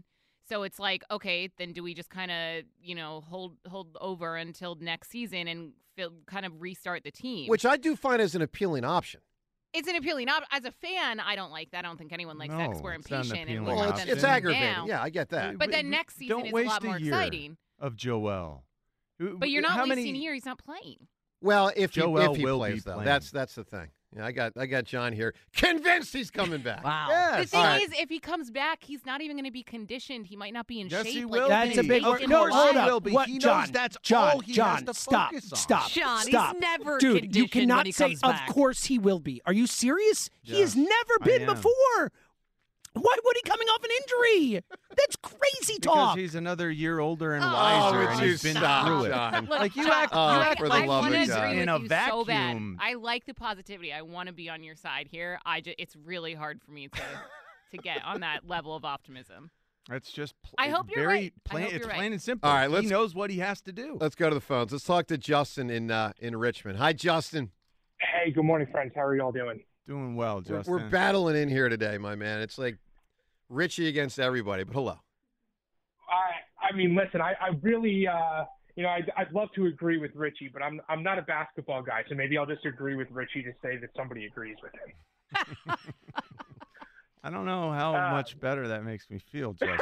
[0.46, 4.36] So it's like, okay, then do we just kind of, you know, hold hold over
[4.36, 7.48] until next season and feel, kind of restart the team?
[7.48, 9.20] Which I do find as an appealing option.
[9.72, 11.18] it's an appealing op- as a fan.
[11.20, 11.84] I don't like that.
[11.84, 13.64] I don't think anyone likes that 'cause No, we're it's not an impatient and appealing
[13.76, 14.16] we Well, it's, option.
[14.16, 14.62] it's aggravating.
[14.72, 14.86] now.
[14.86, 15.56] Yeah, I get that.
[15.58, 17.56] But then next season Don't is a waste lot more year exciting.
[17.78, 18.64] Of Joel.
[19.18, 20.34] But you're not How wasting many, a year.
[20.34, 21.08] He's not playing.
[21.40, 23.06] Well, if he, Joel if he will be plays though, playing.
[23.06, 23.88] that's that's the thing.
[24.16, 25.34] Yeah, I got I got John here.
[25.56, 26.84] Convinced he's coming back.
[26.84, 27.36] Wow.
[27.38, 27.82] The thing All right.
[27.82, 30.26] is, if he comes back, he's not even going to be conditioned.
[30.26, 31.14] He might not be in Yes, shape.
[31.14, 31.78] he like, will That's be.
[31.80, 32.20] a big he word.
[32.20, 32.86] can No, hold hold up.
[32.86, 33.10] will be.
[33.12, 35.58] What, He knows John, that's John, all he has John, to stop, focus on.
[35.58, 36.56] Stop, Sean, he's stop.
[36.60, 39.40] never Dude, you conditioned when cannot he say, comes of back." course he will be.
[39.46, 40.30] Are you serious?
[40.42, 42.12] He has never been before.
[42.94, 44.60] Why would he coming off an injury?
[44.96, 46.18] That's crazy Because talk.
[46.18, 49.08] he's another year older and Oh, wiser, would and you he's been stop, through it.
[49.10, 49.46] John?
[49.46, 51.44] Look, Like, you John, act- Oh, I, for the I love wanna of God.
[51.48, 52.26] agree In with a you so bad.
[52.26, 52.78] vacuum.
[52.80, 53.92] I like the positivity.
[53.92, 55.38] I want to be on your side here.
[55.44, 57.00] I just, it's really hard for me to
[57.72, 59.50] to get on that level of optimism.
[59.88, 61.32] That's just pl- I hope you're very right.
[61.46, 61.96] I Plain, hope it's you're right.
[61.98, 62.48] plain and simple.
[62.48, 63.98] All right, let's- he knows what he has to do.
[64.00, 64.70] Let's go to the phones.
[64.70, 66.78] Let's talk to Justin in uh, in Richmond.
[66.78, 67.50] Hi, Justin.
[67.98, 68.92] Hey, good morning, friends.
[68.94, 69.64] How are y'all doing?
[69.86, 70.72] Doing well, We're, Justin.
[70.72, 72.40] we're battling in here today, my man.
[72.40, 72.78] It's like
[73.48, 74.64] Richie against everybody.
[74.64, 74.98] But hello.
[76.08, 78.44] I I mean, listen, I, I really, uh,
[78.76, 81.82] you know, I'd, I'd love to agree with Richie, but I'm I'm not a basketball
[81.82, 85.76] guy, so maybe I'll just agree with Richie to say that somebody agrees with him.
[87.22, 89.78] I don't know how Uh, much better that makes me feel, Justin.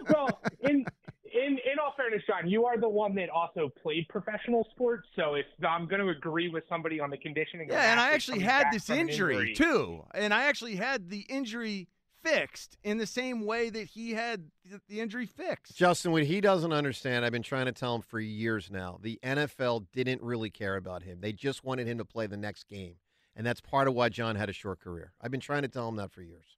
[0.10, 0.84] well, in
[1.32, 5.34] in in all fairness, John, you are the one that also played professional sports, so
[5.34, 8.66] if I'm going to agree with somebody on the conditioning, yeah, and I actually had
[8.72, 11.88] this from an injury, too, and I actually had the injury
[12.22, 14.50] fixed in the same way that he had
[14.88, 15.76] the injury fixed.
[15.76, 18.98] Justin, what he doesn't understand, I've been trying to tell him for years now.
[19.00, 21.20] The NFL didn't really care about him.
[21.20, 22.96] They just wanted him to play the next game.
[23.36, 25.12] And that's part of why John had a short career.
[25.20, 26.56] I've been trying to tell him that for years.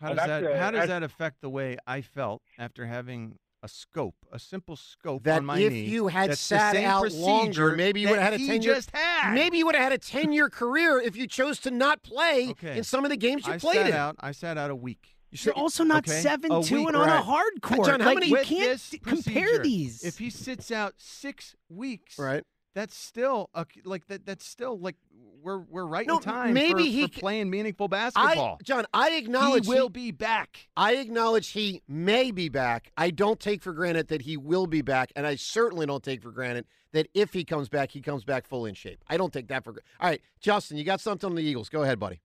[0.00, 3.38] How does that's that a- How does that affect the way I felt after having
[3.66, 5.84] a scope, a simple scope That on my if knee?
[5.86, 8.90] you had sat out longer, maybe you would have had a he 10 year just
[8.94, 9.34] had.
[9.34, 12.50] Maybe you would have had a 10 year career if you chose to not play
[12.50, 12.78] Okay.
[12.78, 13.92] in some of the games you I played sat in.
[13.94, 14.16] out.
[14.20, 15.16] I sat out a week.
[15.32, 16.20] You You're also not Okay.
[16.20, 17.18] seven A two week, and on right.
[17.18, 17.86] a hard court.
[17.88, 20.04] John, how like many- you can't d- compare procedure, these.
[20.04, 22.44] If he sits out six weeks, right.
[22.74, 24.24] that's still a, like that.
[24.24, 24.94] That's still like
[25.42, 28.58] we're we're right No, in time maybe for, he for playing meaningful I, basketball.
[28.62, 30.68] John, I acknowledge he will be back.
[30.76, 32.92] I acknowledge he may be back.
[32.96, 36.22] I don't take for granted that he will be back, and I certainly don't take
[36.22, 39.02] for granted that if he comes back, he comes back full in shape.
[39.08, 39.88] I don't take that for granted.
[40.00, 41.68] All right, Justin, you got something on the Eagles.
[41.68, 42.20] Go ahead, buddy.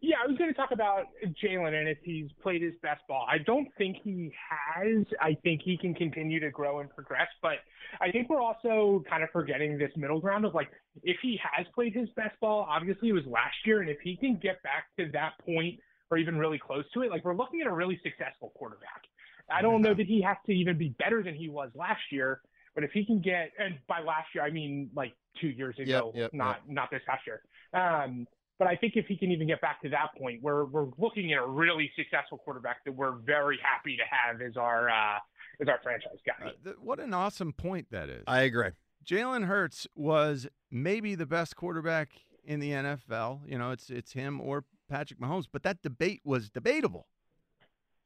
[0.00, 1.06] Yeah, I was going to talk about
[1.42, 3.26] Jalen and if he's played his best ball.
[3.28, 5.04] I don't think he has.
[5.20, 7.58] I think he can continue to grow and progress, but
[8.00, 10.70] I think we're also kind of forgetting this middle ground of like
[11.02, 14.16] if he has played his best ball, obviously it was last year, and if he
[14.16, 15.80] can get back to that point
[16.10, 19.02] or even really close to it, like we're looking at a really successful quarterback.
[19.50, 22.40] I don't know that he has to even be better than he was last year,
[22.74, 26.12] but if he can get and by last year I mean like two years ago,
[26.14, 27.42] yep, not not this past year.
[27.74, 28.26] Um,
[28.58, 31.32] but I think if he can even get back to that point, we're we're looking
[31.32, 35.18] at a really successful quarterback that we're very happy to have as our uh,
[35.60, 36.46] as our franchise guy.
[36.46, 38.24] Uh, th- what an awesome point that is.
[38.26, 38.70] I agree.
[39.06, 42.10] Jalen Hurts was maybe the best quarterback
[42.44, 43.40] in the NFL.
[43.46, 47.06] You know, it's it's him or Patrick Mahomes, but that debate was debatable.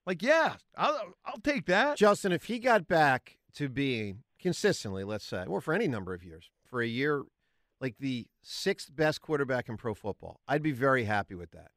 [0.06, 1.96] Like, yeah, I'll I'll take that.
[1.96, 6.24] Justin, if he got back to being consistently, let's say, or for any number of
[6.24, 7.22] years, for a year,
[7.82, 11.72] like the sixth best quarterback in pro football, I'd be very happy with that.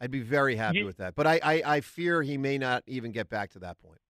[0.00, 1.14] I'd be very happy with that.
[1.14, 4.00] But I, I, I fear he may not even get back to that point.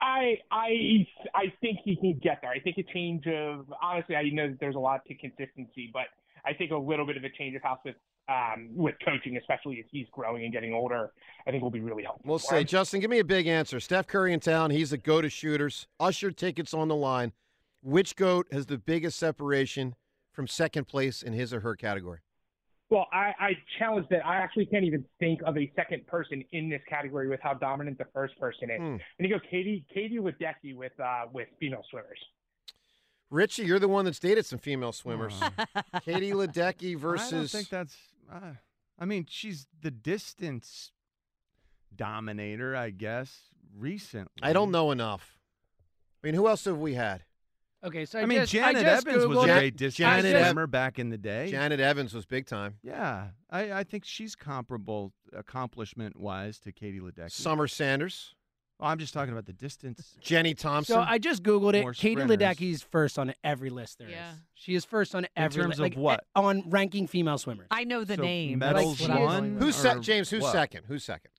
[0.00, 2.50] I I I think he can get there.
[2.50, 6.06] I think a change of honestly, I know that there's a lot to consistency, but
[6.44, 7.96] I think a little bit of a change of house with
[8.28, 11.12] um, with coaching, especially as he's growing and getting older,
[11.46, 12.22] I think will be really helpful.
[12.24, 12.62] We'll say.
[12.64, 13.80] Justin, give me a big answer.
[13.80, 14.70] Steph Curry in town.
[14.70, 15.86] He's a go to shooters.
[15.98, 17.32] Usher tickets on the line.
[17.82, 19.94] Which goat has the biggest separation
[20.36, 22.20] from second place in his or her category?
[22.90, 24.24] Well, I, I challenge that.
[24.24, 27.98] I actually can't even think of a second person in this category with how dominant
[27.98, 28.78] the first person is.
[28.78, 28.96] Hmm.
[29.18, 32.18] And you go Katie Katie Ledecky with uh, with female swimmers.
[33.28, 35.34] Richie, you're the one that's dated some female swimmers.
[35.42, 37.32] Uh, Katie Ledecky versus.
[37.32, 37.96] I don't think that's.
[38.32, 38.52] Uh,
[39.00, 40.92] I mean, she's the distance
[41.94, 43.40] dominator, I guess.
[43.76, 45.38] Recently, I don't know enough.
[46.22, 47.24] I mean, who else have we had?
[47.86, 50.34] Okay, so I, I, mean, just, Janet I just Evans was a great distance Janet
[50.34, 51.50] Ev- swimmer back in the day.
[51.50, 52.78] Janet Evans was big time.
[52.82, 57.30] Yeah, I, I think she's comparable accomplishment wise to Katie Ledecky.
[57.30, 58.34] Summer Sanders,
[58.78, 60.16] Oh, I'm just talking about the distance.
[60.20, 60.96] Jenny Thompson.
[60.96, 61.80] So I just googled it.
[61.82, 62.36] More Katie sprinters.
[62.36, 64.14] Ledecky's first on every list there is.
[64.14, 64.32] Yeah.
[64.52, 66.24] She is first on every in terms li- of like, what?
[66.34, 67.68] On ranking female swimmers.
[67.70, 68.58] I know the So name.
[68.58, 69.56] medals That's what won?
[69.58, 70.28] who's or se- James?
[70.28, 70.52] Who's what?
[70.52, 70.84] second?
[70.88, 71.30] Who's second?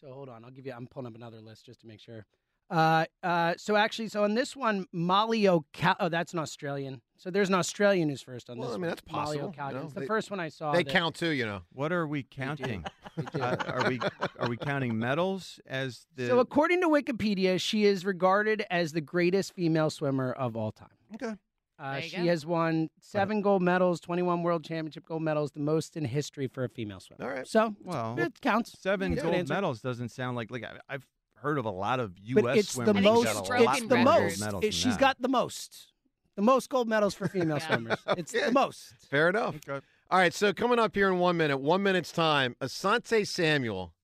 [0.00, 0.72] So hold on, I'll give you.
[0.72, 2.26] I'm pulling up another list just to make sure.
[2.74, 5.94] Uh, uh, so actually, so on this one, Molly O'Cal.
[6.00, 7.00] Oh, that's an Australian.
[7.16, 8.74] So there's an Australian who's first on Well, this.
[8.74, 8.88] I mean, one.
[8.90, 10.72] that's Molly possible, you know, It's the they- first one I saw.
[10.72, 11.62] they that- count too, you know.
[11.72, 12.84] What are we counting?
[13.16, 13.40] they do.
[13.42, 14.00] uh, are we
[14.40, 16.26] are we counting medals as the?
[16.26, 20.88] So according to Wikipedia, she is regarded as the greatest female swimmer of all time.
[21.14, 21.34] okay.
[21.78, 22.24] Uh, There you she go.
[22.26, 26.62] has won seven gold medals, 21 world championship gold medals, the most in history for
[26.64, 27.24] a female swimmer.
[27.24, 27.46] All right.
[27.46, 28.78] So Well, it counts.
[28.80, 31.06] Seven It's gold medals doesn't sound like like I've
[31.44, 32.42] heard of a lot of U.S.
[32.42, 33.24] But it's swimmers the most.
[33.24, 34.40] got a It's lot the more gold most.
[34.40, 35.00] medals It- than she's that.
[35.00, 35.92] got the most.
[36.36, 37.66] The most gold medals for female Yeah.
[37.68, 37.98] swimmers.
[38.16, 38.46] It's Okay.
[38.46, 38.92] the most.
[39.10, 39.56] Fair enough.
[39.68, 39.84] Okay.
[40.10, 43.94] All right, so coming up here in one minute, one minute's time, Asante Samuel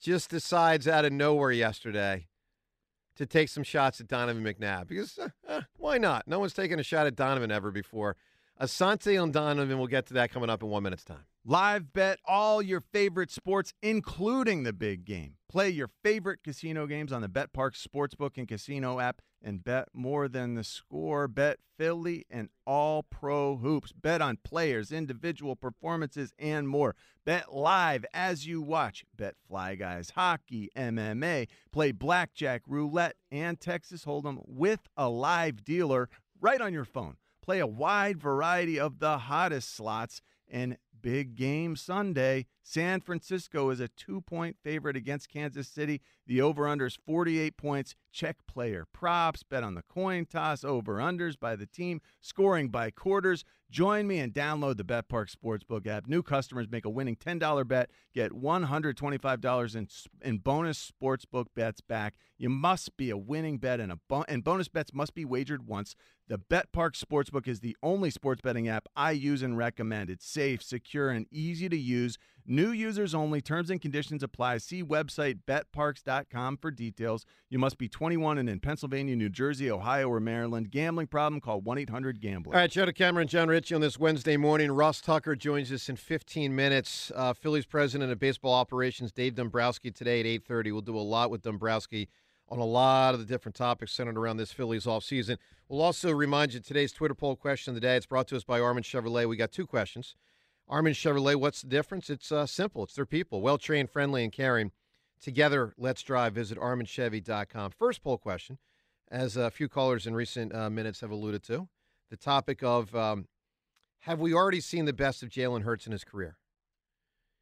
[0.00, 2.28] just decides out of nowhere yesterday
[3.16, 6.28] to take some shots at Donovan McNabb because uh, uh, why not?
[6.28, 8.16] No one's taken a shot at Donovan ever before.
[8.60, 11.24] Asante and Donovan, we'll get to that coming up in one minute's time.
[11.44, 15.34] Live bet all your favorite sports, including the big game.
[15.48, 20.26] Play your favorite casino games on the BetParx Sportsbook and Casino app and bet more
[20.26, 21.28] than the score.
[21.28, 23.92] Bet Philly and all pro hoops.
[23.92, 26.96] Bet on players, individual performances, and more.
[27.26, 29.04] Bet live as you watch.
[29.14, 31.46] Bet Fly Guys hockey, MMA.
[31.72, 36.08] Play blackjack, roulette, and Texas Hold'em with a live dealer
[36.40, 37.18] right on your phone.
[37.46, 42.46] Play a wide variety of the hottest slots and big game Sunday.
[42.62, 46.00] San Francisco is a two point favorite against Kansas City.
[46.26, 47.94] The over under is 48 points.
[48.12, 52.90] Check player props, bet on the coin toss, over unders by the team, scoring by
[52.90, 53.44] quarters.
[53.70, 56.06] Join me and download the BetParx Sportsbook app.
[56.06, 59.88] New customers make a winning $10 bet, get $125 in,
[60.22, 62.14] in bonus sportsbook bets back.
[62.38, 65.66] You must be a winning bet, and, a bo- and bonus bets must be wagered
[65.66, 65.96] once.
[66.28, 70.10] The BetParx Sportsbook is the only sports betting app I use and recommend.
[70.10, 72.18] It's safe, secure, and easy to use.
[72.48, 73.40] New users only.
[73.40, 74.58] Terms and conditions apply.
[74.58, 77.26] See website betparx.com for details.
[77.50, 80.70] You must be 21 and in Pennsylvania, New Jersey, Ohio, or Maryland.
[80.70, 81.40] Gambling problem?
[81.40, 82.54] Call 1-800-GAMBLER.
[82.54, 84.70] All right, Joe DeCamara and Jon Ritchie on this Wednesday morning.
[84.70, 87.10] Ross Tucker joins us in 15 minutes.
[87.16, 90.72] Uh, Phillies president of baseball operations, Dave Dombrowski, today at 8.30.
[90.72, 92.08] We'll do a lot with Dombrowski
[92.48, 95.38] on a lot of the different topics centered around this Phillies offseason.
[95.68, 97.96] We'll also remind you today's Twitter poll question of the day.
[97.96, 99.28] It's brought to us by Armin Chevrolet.
[99.28, 100.14] We got two questions.
[100.68, 102.10] Armin Chevrolet, what's the difference?
[102.10, 102.84] It's uh, simple.
[102.84, 104.72] It's their people, well trained, friendly, and caring.
[105.20, 106.34] Together, let's drive.
[106.34, 107.70] Visit arminchevy.com.
[107.70, 108.58] First poll question,
[109.10, 111.68] as a few callers in recent uh, minutes have alluded to,
[112.10, 113.26] the topic of um,
[114.00, 116.36] have we already seen the best of Jalen Hurts in his career?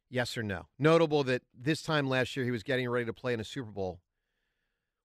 [0.09, 0.67] Yes or no?
[0.77, 3.71] Notable that this time last year he was getting ready to play in a Super
[3.71, 3.99] Bowl,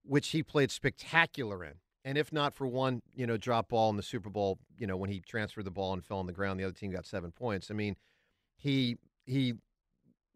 [0.04, 1.74] which he played spectacular in.
[2.04, 4.96] And if not for one, you know, drop ball in the Super Bowl, you know,
[4.96, 7.30] when he transferred the ball and fell on the ground, the other team got seven
[7.30, 7.70] points.
[7.70, 7.96] I mean,
[8.60, 9.54] he he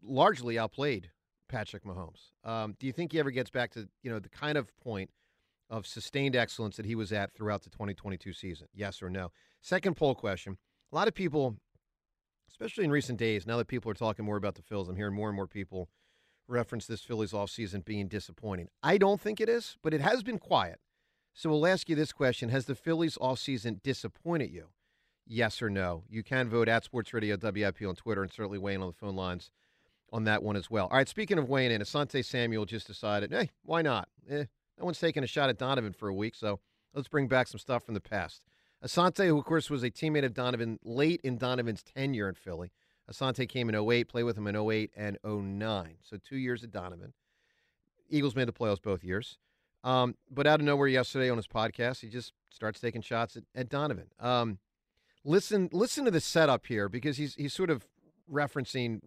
[0.03, 1.11] largely outplayed
[1.47, 2.31] Patrick Mahomes.
[2.43, 5.11] Um, do you think he ever gets back to you know the kind of point
[5.69, 8.67] of sustained excellence that he was at throughout the 2022 season?
[8.73, 9.31] Yes or no?
[9.61, 10.57] Second poll question:
[10.91, 11.55] A lot of people,
[12.49, 15.15] especially in recent days, now that people are talking more about the Phils, I'm hearing
[15.15, 15.87] more and more people
[16.47, 18.69] reference this Phillies offseason being disappointing.
[18.83, 20.79] I don't think it is, but it has been quiet.
[21.33, 24.69] So we'll ask you this question Has the Phillies offseason disappointed you?
[25.25, 26.03] Yes or no?
[26.09, 28.93] You can vote at Sports Radio WIP on Twitter and certainly weigh in on the
[28.93, 29.51] phone lines
[30.13, 30.87] on that one as well.
[30.87, 34.07] All right, speaking of weighing in, Asante Samuel just decided, hey, why not?
[34.29, 34.45] Eh,
[34.77, 36.59] no one's taking a shot at Donovan for a week, so
[36.93, 38.41] let's bring back some stuff from the past.
[38.83, 42.71] Asante, who of course was a teammate of Donovan late in Donovan's tenure in Philly.
[43.11, 45.97] Asante came in 08, played with him in 08 and 09.
[46.01, 47.13] So two years of Donovan.
[48.09, 49.37] Eagles made the playoffs both years.
[49.83, 53.43] Um, but out of nowhere yesterday on his podcast, he just starts taking shots at,
[53.53, 54.07] at Donovan.
[54.19, 54.57] Um,
[55.25, 57.85] listen, listen to the setup here because he's he's sort of
[58.31, 59.01] referencing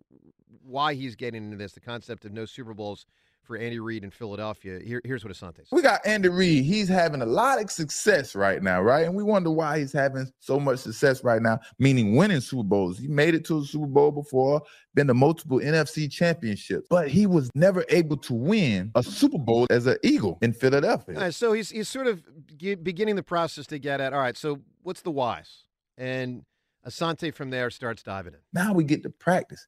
[0.62, 3.06] why he's getting into this, the concept of no Super Bowls
[3.48, 4.78] for Andy Reid in Philadelphia.
[4.84, 5.68] Here, here's what Asante said.
[5.72, 6.64] We got Andy Reid.
[6.64, 9.06] He's having a lot of success right now, right?
[9.06, 12.98] And we wonder why he's having so much success right now, meaning winning Super Bowls.
[12.98, 14.60] He made it to a Super Bowl before,
[14.94, 19.66] been to multiple NFC championships, but he was never able to win a Super Bowl
[19.70, 21.16] as an Eagle in Philadelphia.
[21.16, 22.22] All right, so he's he's sort of
[22.58, 24.12] beginning the process to get at.
[24.12, 25.64] All right, so what's the whys?
[25.98, 26.42] And
[26.86, 28.40] Asante from there starts diving in.
[28.54, 29.66] Now we get to practice.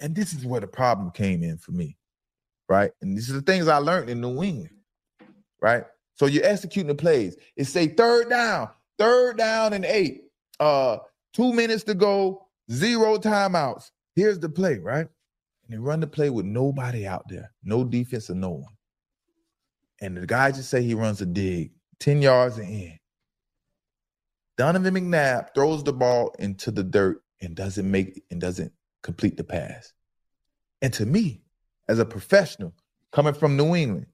[0.00, 1.96] And this is where the problem came in for me,
[2.68, 2.90] right?
[3.00, 4.76] And these are the things I learned in New England,
[5.60, 5.84] right?
[6.14, 7.36] So you're executing the plays.
[7.56, 10.24] It say third down, third down and eight.
[10.60, 10.98] Uh,
[11.32, 13.90] two minutes to go, zero timeouts.
[14.14, 15.06] Here's the play, right?
[15.06, 18.72] And they run the play with nobody out there, no defense or no one.
[20.00, 22.98] And the guy just say he runs a dig, 10 yards and in.
[24.58, 28.72] Donovan McNabb throws the ball into the dirt and doesn't make and doesn't
[29.04, 29.92] complete the pass.
[30.82, 31.42] And to me,
[31.88, 32.74] as a professional
[33.12, 34.06] coming from New England,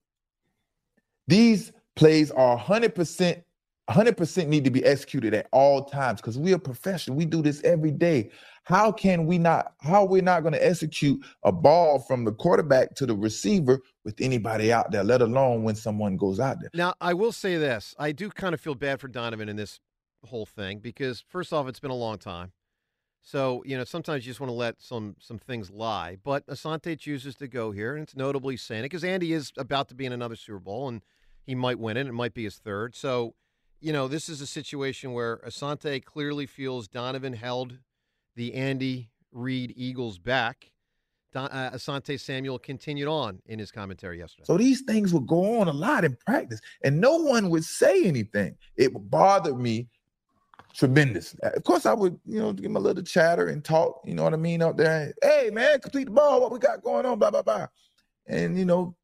[1.26, 3.42] these plays are 100%
[3.90, 7.18] 100% need to be executed at all times because we are professional.
[7.18, 8.30] We do this every day.
[8.64, 12.94] How can we not how we're not going to execute a ball from the quarterback
[12.94, 16.70] to the receiver with anybody out there, let alone when someone goes out there?
[16.72, 19.80] Now, I will say this: I do kind of feel bad for Donovan in this
[20.26, 22.52] whole thing because first off, it's been a long time.
[23.26, 26.18] So you know sometimes you just want to let some some things lie.
[26.22, 29.88] But Asante chooses to go here, and it's notably saying it because Andy is about
[29.88, 31.02] to be in another Super Bowl, and
[31.42, 32.06] he might win it.
[32.06, 32.94] It might be his third.
[32.94, 33.34] So
[33.80, 37.78] you know this is a situation where Asante clearly feels Donovan held
[38.36, 40.70] the Andy Reid Eagles back.
[41.32, 44.44] Don, uh, Asante Samuel continued on in his commentary yesterday.
[44.46, 48.04] So these things would go on a lot in practice, and no one would say
[48.04, 48.54] anything.
[48.76, 49.88] It bothered me
[50.74, 51.38] tremendously.
[51.42, 54.02] Of course, I would, you know, give him a little chatter and talk.
[54.04, 54.62] You know what I mean?
[54.62, 56.40] Out there, hey man, complete the ball.
[56.40, 57.18] What we got going on?
[57.18, 57.66] Blah blah blah.
[58.26, 58.96] And you know,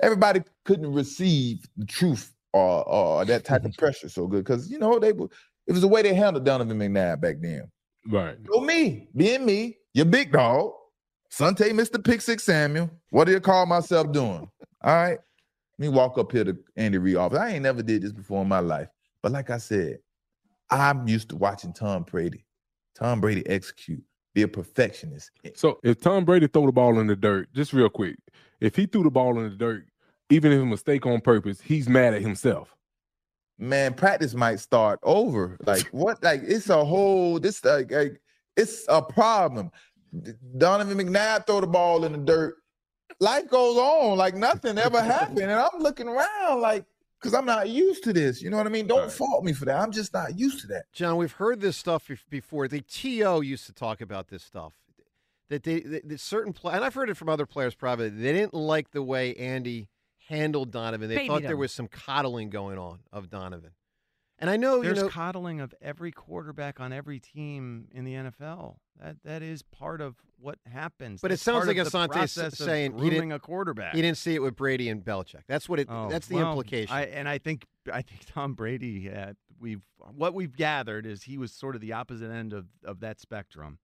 [0.00, 3.78] everybody couldn't receive the truth or, or that type of mm-hmm.
[3.78, 5.28] pressure so good because you know they were.
[5.66, 7.70] It was the way they handled Donovan McNabb back then.
[8.10, 8.36] Right.
[8.52, 10.72] So me, being me, your big dog,
[11.30, 12.02] Sante, Mr.
[12.02, 12.90] Pick Six Samuel.
[13.10, 14.50] What do you call myself doing?
[14.82, 15.18] All right.
[15.78, 17.38] Let me walk up here to Andy Reid office.
[17.38, 18.88] I ain't never did this before in my life.
[19.22, 19.98] But like I said,
[20.72, 22.44] I'm used to watching Tom Brady.
[22.94, 24.02] Tom Brady execute,
[24.34, 25.30] be a perfectionist.
[25.54, 28.16] So if Tom Brady throw the ball in the dirt, just real quick,
[28.60, 29.86] if he threw the ball in the dirt,
[30.30, 32.74] even if a mistake on purpose, he's mad at himself.
[33.58, 35.58] Man, practice might start over.
[35.66, 36.22] Like what?
[36.22, 37.38] Like it's a whole.
[37.38, 38.20] This like, like
[38.56, 39.70] it's a problem.
[40.58, 42.56] Donovan McNabb throw the ball in the dirt.
[43.20, 46.84] Life goes on like nothing ever happened, and I'm looking around like
[47.22, 48.42] because I'm not used to this.
[48.42, 48.86] You know what I mean?
[48.86, 49.12] Don't right.
[49.12, 49.80] fault me for that.
[49.80, 50.84] I'm just not used to that.
[50.92, 52.66] John, we've heard this stuff before.
[52.66, 54.72] The TO used to talk about this stuff.
[55.48, 58.22] That they that certain play, and I've heard it from other players privately.
[58.22, 59.88] They didn't like the way Andy
[60.28, 61.10] handled Donovan.
[61.10, 61.48] They Baby thought them.
[61.48, 63.72] there was some coddling going on of Donovan.
[64.42, 68.14] And I know There's you know coddling of every quarterback on every team in the
[68.14, 68.74] NFL.
[69.00, 71.20] That that is part of what happens.
[71.20, 73.94] But it sounds like of the Asante is saying he didn't a quarterback.
[73.94, 75.42] He didn't see it with Brady and Belichick.
[75.46, 75.86] That's what it.
[75.88, 76.94] Oh, that's the well, implication.
[76.94, 79.08] I, and I think I think Tom Brady.
[79.08, 79.82] Uh, we've
[80.16, 83.78] what we've gathered is he was sort of the opposite end of, of that spectrum.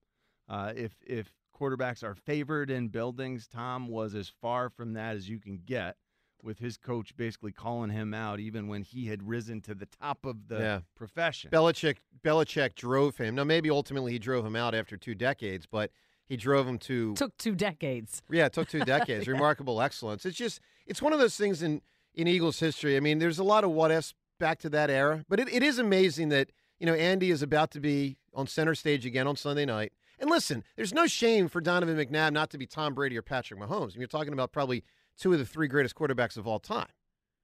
[0.49, 5.29] Uh, if if quarterbacks are favored in buildings, Tom was as far from that as
[5.29, 5.97] you can get.
[6.43, 10.25] With his coach basically calling him out, even when he had risen to the top
[10.25, 10.81] of the Yeah.
[10.95, 11.51] profession.
[11.51, 13.35] Belichick Belichick drove him.
[13.35, 15.91] Now maybe ultimately he drove him out after two decades, but
[16.27, 18.23] he drove him to Took two decades.
[18.31, 19.27] Yeah, it took two decades.
[19.27, 20.25] Remarkable excellence.
[20.27, 21.83] It's just it's one of those things in
[22.15, 22.97] in Eagles history.
[22.97, 25.63] I mean, there's a lot of what ifs back to that era, but it, it
[25.63, 29.35] is amazing that you know Andy is about to be on center stage again on
[29.37, 29.93] Sunday night.
[30.21, 33.61] And listen, there's no shame for Donovan McNabb not to be Tom Brady or Patrick
[33.61, 33.93] Mahomes.
[33.93, 34.83] And you're talking about probably
[35.19, 36.89] two of the three greatest quarterbacks of all time.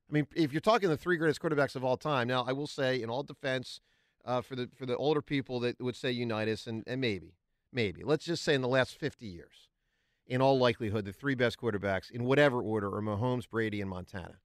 [0.09, 2.67] I mean, if you're talking the three greatest quarterbacks of all time, now I will
[2.67, 3.81] say, in all defense,
[4.25, 7.35] uh, for the for the older people that would say Unitas, and, and maybe,
[7.73, 9.69] maybe let's just say in the last 50 years,
[10.27, 14.37] in all likelihood, the three best quarterbacks in whatever order are Mahomes, Brady, and Montana.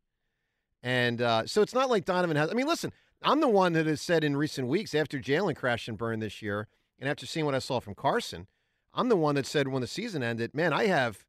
[0.82, 2.50] And uh, so it's not like Donovan has.
[2.50, 5.88] I mean, listen, I'm the one that has said in recent weeks after Jalen crashed
[5.88, 6.68] and burned this year,
[7.00, 8.48] and after seeing what I saw from Carson,
[8.94, 11.26] I'm the one that said when the season ended, man, I have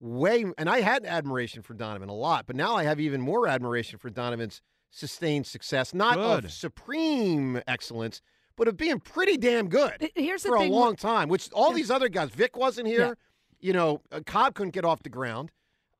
[0.00, 3.46] way, and I had admiration for Donovan a lot, but now I have even more
[3.48, 6.44] admiration for Donovan's sustained success, not Good.
[6.44, 8.20] of supreme excellence,
[8.56, 11.28] but of being pretty damn good Here's the for a long time.
[11.28, 13.16] Which all these other guys, Vic wasn't here.
[13.60, 15.50] You know, uh, Kolb couldn't get off the ground.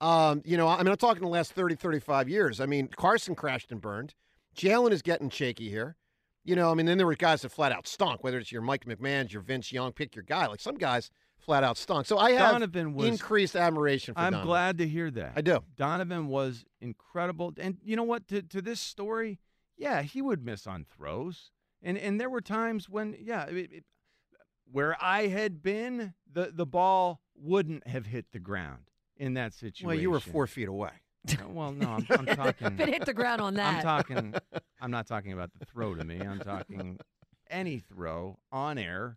[0.00, 2.60] Um, you know, I mean, I'm talking the last 30, 35 years.
[2.60, 4.14] I mean, Carson crashed and burned.
[4.54, 5.96] Jalen is getting shaky here.
[6.44, 8.60] You know, I mean, then there were guys that flat out stunk, whether it's your
[8.60, 10.46] Mike McMahon's, your Vince Young, pick your guy.
[10.46, 11.10] Like some guys
[11.44, 12.06] flat out stunk.
[12.06, 14.46] So I have Donovan was- increased admiration for I'm Donovan.
[14.46, 15.32] glad to hear that.
[15.36, 15.60] I do.
[15.76, 18.26] Donovan was incredible, and you know what?
[18.28, 19.38] To to this story,
[19.76, 21.50] yeah, he would miss on throws,
[21.82, 23.84] and and there were times when, yeah, it, it-
[24.70, 29.86] where I had been, the the ball wouldn't have hit the ground in that situation.
[29.86, 30.90] Well, you were four feet away.
[31.28, 32.66] Uh, Well, no, I'm, I'm talking.
[32.78, 33.76] If it hit the ground on that.
[33.76, 34.34] I'm talking.
[34.80, 36.20] I'm not talking about the throw to me.
[36.20, 36.98] I'm talking
[37.50, 39.16] any throw on air.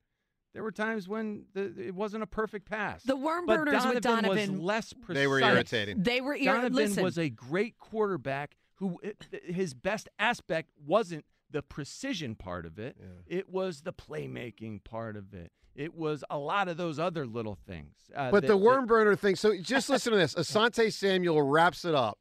[0.57, 3.03] There were times when the, it wasn't a perfect pass.
[3.03, 5.21] The worm but burners with Donovan was less precise.
[5.21, 6.01] They were irritating.
[6.01, 7.03] They were ir- Donovan listen.
[7.03, 8.99] was a great quarterback who
[9.45, 12.97] his best aspect wasn't the precision part of it.
[13.27, 15.51] It was the playmaking part of it.
[15.75, 17.93] It was a lot of those other little things.
[18.15, 19.35] Uh, But that- the that- worm burner thing.
[19.35, 20.33] So just listen to this.
[20.33, 22.17] Asante Samuel wraps it up,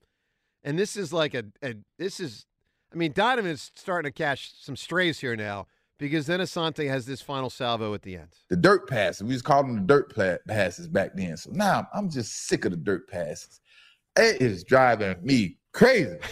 [0.62, 2.44] and this is like a, a this is.
[2.92, 5.68] I mean, Donovan is starting to catch some strays here now
[5.98, 8.28] because then Asante has this final salvo at the end.
[8.50, 9.24] The dirt passes.
[9.24, 11.36] We just called them the dirt pla- passes back then.
[11.36, 13.60] So now I'm just sick of the dirt passes.
[14.16, 16.18] It is driving me crazy.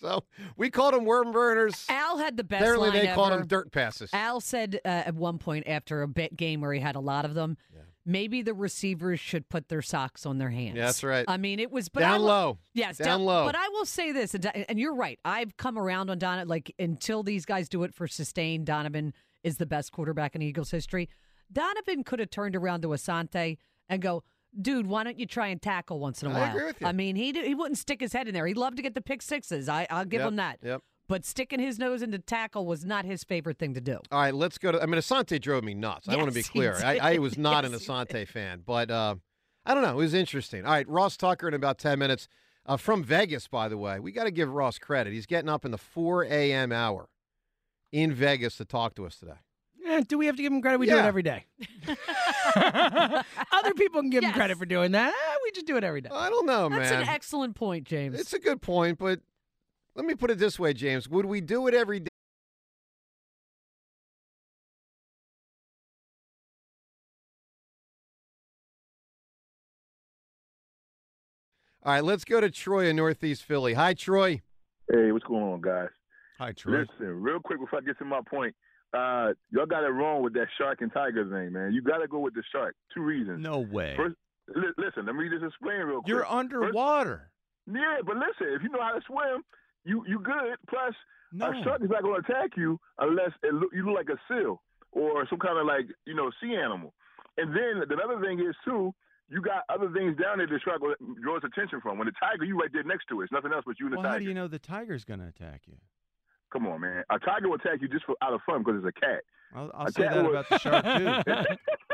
[0.00, 0.24] So
[0.56, 1.84] we called them worm burners.
[1.90, 4.08] Al had the best Apparently, line they called them dirt passes.
[4.14, 7.26] Al said uh, at one point after a bit game where he had a lot
[7.26, 7.58] of them,
[8.06, 10.76] maybe the receivers should put their socks on their hands.
[10.76, 11.24] Yeah, that's right.
[11.28, 12.58] I mean, it was but Down will- low.
[12.74, 13.44] Yes, Down low.
[13.46, 15.18] But I will say this, and you're right.
[15.24, 16.48] I've come around on Donovan.
[16.48, 20.70] Like until these guys do it for sustained, Donovan is the best quarterback in Eagles
[20.70, 21.08] history.
[21.52, 24.22] Donovan could have turned around to Asante and go,
[24.60, 26.80] "Dude, why don't you try and tackle once in a I while?" I agree with
[26.80, 26.86] you.
[26.86, 28.46] I mean, he he wouldn't stick his head in there.
[28.46, 29.68] He loved to get the pick sixes.
[29.68, 30.58] I I'll give Yep, him that.
[30.62, 30.82] Yep.
[31.10, 33.98] But sticking his nose into tackle was not his favorite thing to do.
[34.12, 34.80] All right, let's go to.
[34.80, 36.08] I mean, Asante drove me nuts.
[36.08, 36.76] I want to be clear.
[36.76, 39.16] I, I was not Yes, an Asante fan, but uh,
[39.66, 39.94] I don't know.
[39.94, 40.64] It was interesting.
[40.64, 42.28] All right, Ross Tucker in about 10 minutes
[42.64, 43.98] uh, from Vegas, by the way.
[43.98, 45.12] We got to give Ross credit.
[45.12, 46.70] He's getting up in the 4 a.m.
[46.70, 47.08] hour
[47.90, 49.40] in Vegas to talk to us today.
[49.84, 50.78] Eh, do we have to give him credit?
[50.78, 51.46] We do it every day.
[52.54, 55.12] Other people can give him credit for doing that.
[55.12, 56.10] Eh, we just do it every day.
[56.12, 56.98] I don't know, That's man.
[57.00, 58.20] That's an excellent point, James.
[58.20, 59.18] It's a good point, but
[59.94, 61.08] let me put it this way, James.
[61.08, 62.08] Would we do it every day?
[71.82, 73.74] All right, let's go to Troy in Northeast Philly.
[73.74, 74.42] Hi, Troy.
[74.92, 75.88] Hey, what's going on, guys?
[76.38, 76.80] Hi, Troy.
[76.80, 78.54] Listen, real quick before I get to my point,
[78.92, 81.72] uh, y'all got it wrong with that shark and tiger thing, man.
[81.72, 82.74] You got to go with the shark.
[82.94, 83.42] Two reasons.
[83.42, 83.94] No way.
[83.96, 84.16] First,
[84.54, 86.08] li- listen, let me just explain real quick.
[86.08, 87.30] You're First- underwater.
[87.66, 89.42] yeah, but listen, if you know how to swim,
[89.84, 90.56] you you good.
[90.68, 90.94] Plus,
[91.32, 91.50] No.
[91.50, 94.62] a shark is not going to attack you unless look, you look like a seal
[94.92, 96.92] or some kind of like you know sea animal.
[97.38, 98.92] And then the other thing is too,
[99.28, 100.82] you got other things down there the shark
[101.22, 101.96] draws attention from.
[101.98, 103.24] When the tiger, you right there next to it.
[103.24, 104.08] It's nothing else but you and the tiger.
[104.08, 105.76] how do you know the tiger's going to attack you?
[106.52, 107.04] Come on, man.
[107.10, 109.20] A tiger will attack you just for out of fun because it's a cat.
[109.54, 111.54] I'll, I'll A say that about the shark too.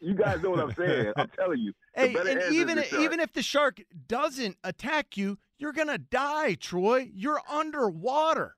[0.00, 1.12] you guys know what I'm saying.
[1.16, 1.72] I'm telling you.
[1.94, 7.10] Hey, and even even if the shark doesn't attack you, you're gonna die, Troy.
[7.12, 8.54] You're underwater.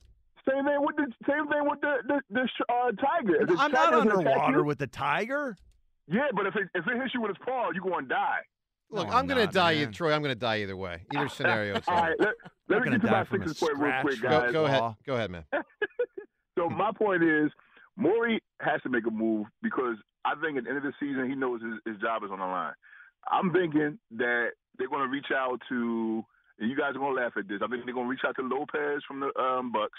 [0.48, 3.46] same thing with the same thing with the the, the uh, tiger.
[3.46, 5.56] The I'm not tiger doesn't underwater you- with the tiger.
[6.06, 8.40] Yeah, but if it if it hits you with its paw, you're going to die.
[8.90, 9.82] Look, No, I'm I'm going to die, man.
[9.82, 10.12] either, Troy.
[10.12, 11.02] I'm going to die either way.
[11.14, 11.76] Either scenario.
[11.76, 12.06] It's All over.
[12.08, 12.28] right, let,
[12.68, 14.50] let me get to my from a sixes point real quick, guys.
[14.50, 14.82] go ahead.
[15.06, 15.44] Go ahead, man.
[16.58, 17.50] So my point is,
[17.96, 21.28] Maury has to make a move because I think at the end of the season
[21.28, 22.74] he knows his, his job is on the line.
[23.30, 26.24] I'm thinking that they're going to reach out to,
[26.58, 27.60] and you guys are going to laugh at this.
[27.62, 29.98] I think they're going to reach out to Lopez from the um, Bucks.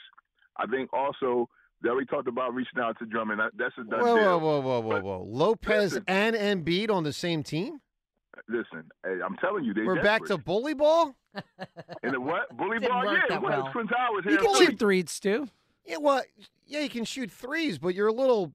[0.58, 1.50] I think also
[1.82, 3.42] they already talked about reaching out to Drummond.
[3.58, 4.40] That's a done Whoa, deal.
[4.40, 5.26] whoa, whoa, whoa, whoa, But whoa.
[5.28, 6.04] Lopez listen.
[6.08, 7.80] and Embiid on the same team?
[8.48, 11.16] Listen, I'm telling you, they We're back to bully ball?
[12.04, 12.56] And the what?
[12.58, 13.06] Bully Didn't ball?
[13.06, 13.70] Yeah, that well.
[13.72, 15.48] Twin Towers You can shoot threes, too.
[15.86, 16.22] Yeah, well,
[16.66, 18.54] yeah, you can shoot threes, but you're a little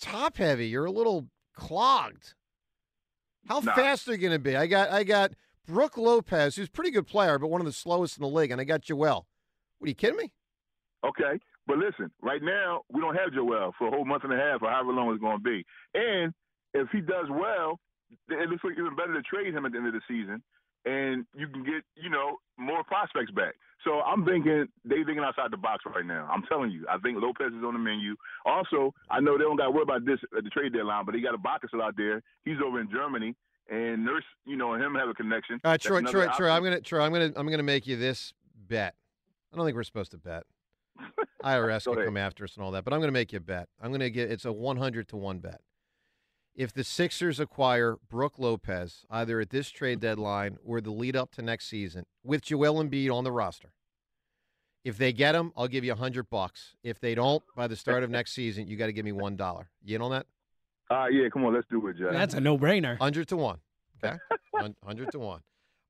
[0.00, 0.68] top heavy.
[0.68, 2.34] You're a little clogged.
[3.48, 3.74] How Nah.
[3.74, 4.56] fast are you going to be?
[4.56, 5.32] I got I got
[5.66, 8.50] Brooke Lopez, who's a pretty good player, but one of the slowest in the league,
[8.50, 9.26] and I got Joel.
[9.78, 10.32] What are you kidding me?
[11.04, 14.36] Okay, but listen, right now we don't have Joel for a whole month and a
[14.36, 15.64] half or however long it's going to be.
[15.94, 16.34] And
[16.74, 17.80] if he does well,
[18.28, 20.42] it looks like even better to trade him at the end of the season,
[20.84, 23.54] and you can get you know more prospects back.
[23.84, 26.28] So I'm thinking they thinking outside the box right now.
[26.30, 28.14] I'm telling you, I think Lopez is on the menu.
[28.44, 31.12] Also, I know they don't got to worry about this at the trade deadline, but
[31.12, 32.22] they got a Bacchus out there.
[32.44, 33.34] He's over in Germany,
[33.70, 35.60] and Nurse, you know, him have a connection.
[35.64, 36.50] Uh, That's Troy, another Troy, Troy.
[36.50, 38.34] I'm gonna, Troy, I'm gonna, I'm gonna make you this
[38.68, 38.94] bet.
[39.52, 40.44] I don't think we're supposed to bet.
[41.44, 43.68] IRS can come after us and all that, but I'm gonna make you a bet.
[43.80, 45.62] I'm gonna get it's a 100 to one bet.
[46.54, 51.30] If the Sixers acquire Brooke Lopez either at this trade deadline or the lead up
[51.32, 53.72] to next season with Joel Embiid on the roster,
[54.84, 56.74] if they get him, I'll give you a hundred bucks.
[56.82, 59.36] If they don't, by the start of next season, you got to give me one
[59.36, 59.70] dollar.
[59.84, 60.26] You in on that?
[60.90, 62.12] Uh, yeah, come on, let's do it, Jeff.
[62.12, 62.98] That's a no-brainer.
[62.98, 63.58] Hundred to one.
[64.02, 64.16] Okay,
[64.84, 65.40] hundred to one.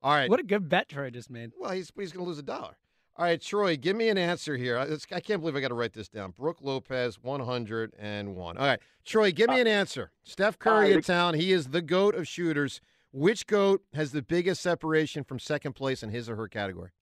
[0.02, 0.28] All right.
[0.28, 1.52] What a good bet Troy just made.
[1.58, 2.76] Well, he's he's going to lose a dollar.
[3.20, 4.78] All right, Troy, give me an answer here.
[4.78, 6.30] I, I can't believe I got to write this down.
[6.30, 8.56] Brooke Lopez, one hundred and one.
[8.56, 10.10] All right, Troy, give me an answer.
[10.24, 10.92] Steph Curry right.
[10.94, 11.34] in town.
[11.34, 12.80] He is the goat of shooters.
[13.12, 16.92] Which goat has the biggest separation from second place in his or her category?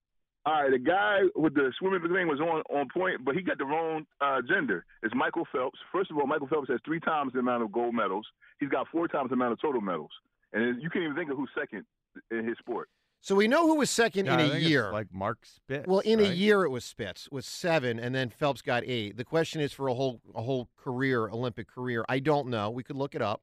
[0.44, 3.58] All right, the guy with the swimming thing was on on point, but he got
[3.58, 4.84] the wrong uh, gender.
[5.04, 5.78] It's Michael Phelps.
[5.92, 8.26] First of all, Michael Phelps has three times the amount of gold medals.
[8.58, 10.10] He's got four times the amount of total medals,
[10.52, 11.84] and you can't even think of who's second
[12.32, 12.88] in his sport.
[13.20, 14.92] So we know who was second Yeah, in I a think it's year.
[14.92, 15.86] like Mark Spitz.
[15.86, 19.16] well, in a year it was Spitz with seven, and then Phelps got eight.
[19.16, 22.04] The question is for a whole a whole career, Olympic career.
[22.08, 22.70] I don't know.
[22.70, 23.42] We could look it up.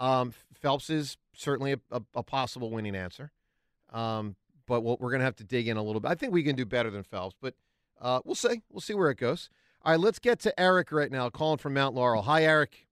[0.00, 3.30] Um, Phelps is certainly a, a, a possible winning answer,
[3.92, 4.34] um,
[4.66, 6.10] but we'll, we're going to have to dig in a little bit.
[6.10, 7.54] I think we can do better than Phelps, but
[8.00, 8.62] uh, we'll see.
[8.70, 9.48] We'll see where it goes.
[9.82, 12.22] All right, let's get to Eric right now, calling from Mount Laurel.
[12.22, 12.88] Hi, Eric.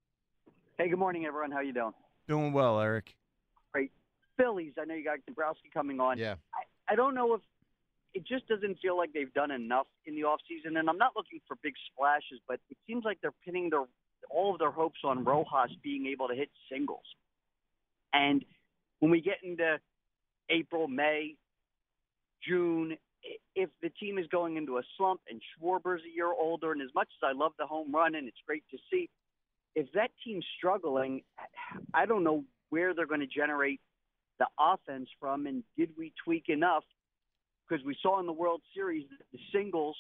[0.79, 1.51] Hey, good morning, everyone.
[1.51, 1.93] How you doing?
[2.29, 3.17] Doing well, Eric.
[4.37, 4.73] Phillies.
[4.81, 6.19] I know you got Dombrowski coming on.
[6.19, 6.37] Yeah.
[6.55, 7.41] I, I don't know if
[8.15, 11.13] it just doesn't feel like they've done enough in the off season, and I'm not
[11.17, 13.85] looking for big splashes, but it seems like they're pinning their
[14.31, 17.05] all of their hopes on Rojas being able to hit singles.
[18.13, 18.45] And
[19.01, 19.79] when we get into
[20.49, 21.37] April, May,
[22.47, 22.97] June,
[23.55, 26.89] if the team is going into a slump and Schwarber's a year older, and as
[26.95, 29.09] much as I love the home run and it's great to see,
[29.75, 31.23] if that team's struggling,
[31.95, 33.81] I don't know where they're going to generate
[34.43, 35.47] the offense from.
[35.47, 36.85] And did we tweak enough?
[37.69, 39.97] Because we saw in the World Series that the singles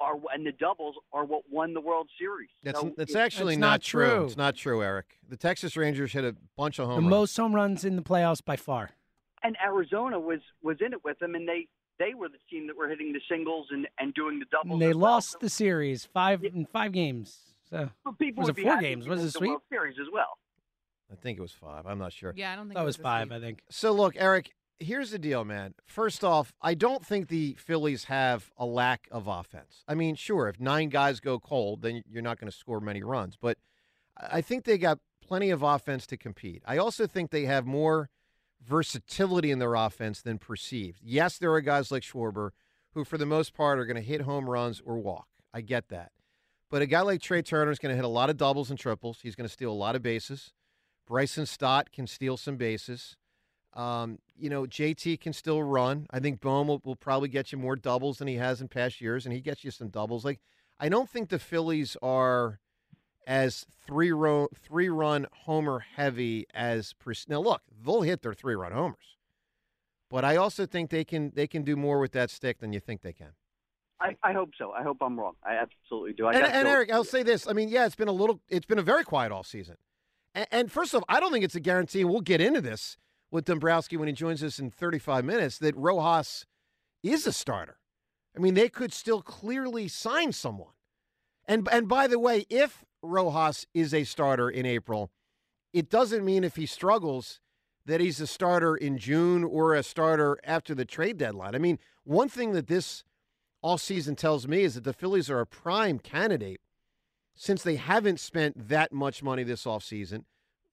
[0.00, 2.48] are and the doubles are what won the World Series.
[2.64, 4.06] That's So that's it- actually That's not, not true.
[4.10, 4.24] true.
[4.24, 5.18] It's not true, Eric.
[5.28, 7.10] The Texas Rangers hit a bunch of The home runs.
[7.10, 8.90] most home runs in the playoffs by far.
[9.42, 11.68] and Arizona was was in it with them, and they
[11.98, 14.72] they were the team that were hitting the singles and and doing the doubles.
[14.72, 15.12] And they as well.
[15.12, 17.54] lost the series five in five games.
[17.70, 19.04] So But people was would it be four games?
[19.04, 19.48] to Was win it the sweep?
[19.50, 20.38] World Series as well.
[21.18, 21.86] I think it was five.
[21.86, 22.32] I'm not sure.
[22.36, 23.36] Yeah, I don't think that it was a five, sweep.
[23.36, 23.62] I think.
[23.70, 25.74] So look, Eric, here's the deal, man.
[25.86, 29.84] First off, I don't think the Phillies have a lack of offense.
[29.88, 33.02] I mean, sure, if nine guys go cold, then you're not going to score many
[33.02, 33.36] runs.
[33.40, 33.58] But
[34.16, 36.62] I think they got plenty of offense to compete.
[36.66, 38.10] I also think they have more
[38.62, 41.00] versatility in their offense than perceived.
[41.02, 42.50] Yes, there are guys like Schwarber
[42.94, 45.26] who, for the most part, are going to hit home runs or walk.
[45.52, 46.12] I get that.
[46.70, 48.78] But a guy like Trey Turner is going to hit a lot of doubles and
[48.78, 49.18] triples.
[49.22, 50.52] He's going to steal a lot of bases.
[51.06, 53.16] Bryson Stott can steal some bases.
[53.74, 56.06] Um, you know, JT can still run.
[56.10, 59.00] I think Bohm will, will probably get you more doubles than he has in past
[59.00, 60.24] years, and he gets you some doubles.
[60.24, 60.40] Like,
[60.78, 62.60] I don't think the Phillies are
[63.26, 66.94] as three row three run homer heavy as
[67.28, 67.40] now.
[67.40, 69.16] Look, they'll hit their three run homers,
[70.10, 72.80] but I also think they can they can do more with that stick than you
[72.80, 73.32] think they can.
[74.00, 74.72] I, I hope so.
[74.72, 75.34] I hope I'm wrong.
[75.42, 76.26] I absolutely do.
[76.26, 77.46] I and, and Eric, I'll say this.
[77.48, 79.76] I mean, yeah, it's been a little, it's been a very quiet all season.
[80.34, 82.96] And, first off, I don't think it's a guarantee, and we'll get into this
[83.30, 86.46] with Dombrowski when he joins us in 35 minutes, that Rojas
[87.02, 87.78] is a starter.
[88.36, 90.72] I mean, they could still clearly sign someone.
[91.46, 95.10] And and by the way, if Rojas is a starter in April,
[95.72, 97.40] it doesn't mean if he struggles
[97.86, 101.54] that he's a starter in June or a starter after the trade deadline.
[101.54, 103.04] I mean, one thing that this
[103.62, 106.60] all season tells me is that the Phillies are a prime candidate
[107.34, 110.24] since they haven't spent that much money this offseason,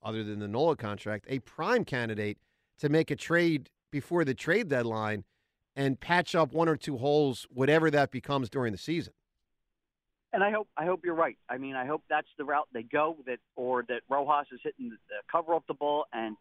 [0.04, 2.38] other than the Nola contract, a prime candidate
[2.80, 5.24] to make a trade before the trade deadline
[5.76, 9.14] and patch up one or two holes, whatever that becomes during the season.
[10.34, 11.38] And I hope I hope you're right.
[11.50, 13.18] I mean, I hope that's the route they go.
[13.26, 14.96] That or that Rojas is hitting the,
[15.30, 16.38] cover off the ball and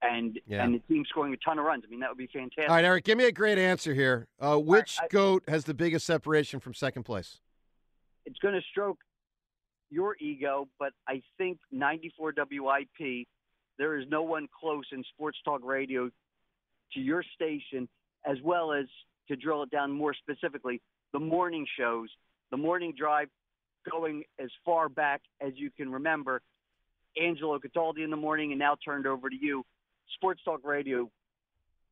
[0.00, 0.64] and Yeah.
[0.64, 1.82] and the team scoring a ton of runs.
[1.84, 2.68] I mean, that would be fantastic.
[2.68, 4.28] All right, Eric, give me a great answer here.
[4.38, 7.40] Uh, which goat has the biggest separation from second place?
[8.26, 8.98] It's going to stroke
[9.92, 13.26] your ego, but I think 94 WIP.
[13.78, 16.10] There is no one close in sports talk radio
[16.94, 17.88] to your station,
[18.26, 18.86] as well as
[19.28, 20.80] to drill it down more specifically,
[21.12, 22.08] the morning shows,
[22.50, 23.28] the morning drive,
[23.90, 26.40] going as far back as you can remember.
[27.20, 29.64] Angelo Cataldi in the morning, and now turned over to you.
[30.14, 31.10] Sports Talk Radio,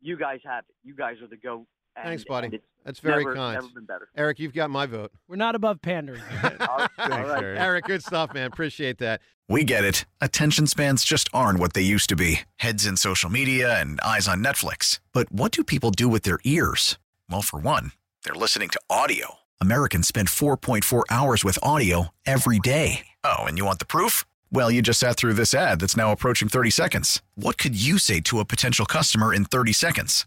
[0.01, 0.75] you guys have it.
[0.83, 1.67] You guys are the goat.
[1.97, 2.61] And, Thanks, buddy.
[2.85, 3.55] That's very never, kind.
[3.61, 4.09] Never been better.
[4.17, 5.13] Eric, you've got my vote.
[5.29, 6.23] We're not above pandering.
[6.41, 6.67] Thanks.
[6.99, 7.61] Eric.
[7.61, 8.47] Eric, good stuff, man.
[8.47, 9.21] Appreciate that.
[9.49, 10.05] We get it.
[10.21, 14.29] Attention spans just aren't what they used to be heads in social media and eyes
[14.29, 15.01] on Netflix.
[15.13, 16.99] But what do people do with their ears?
[17.29, 17.93] Well, for one,
[18.25, 19.35] they're listening to audio.
[19.61, 23.07] Americans spend 4.4 hours with audio every day.
[23.25, 24.25] Oh, and you want the proof?
[24.53, 27.23] Well, you just sat through this ad that's now approaching 30 seconds.
[27.35, 30.27] What could you say to a potential customer in 30 seconds?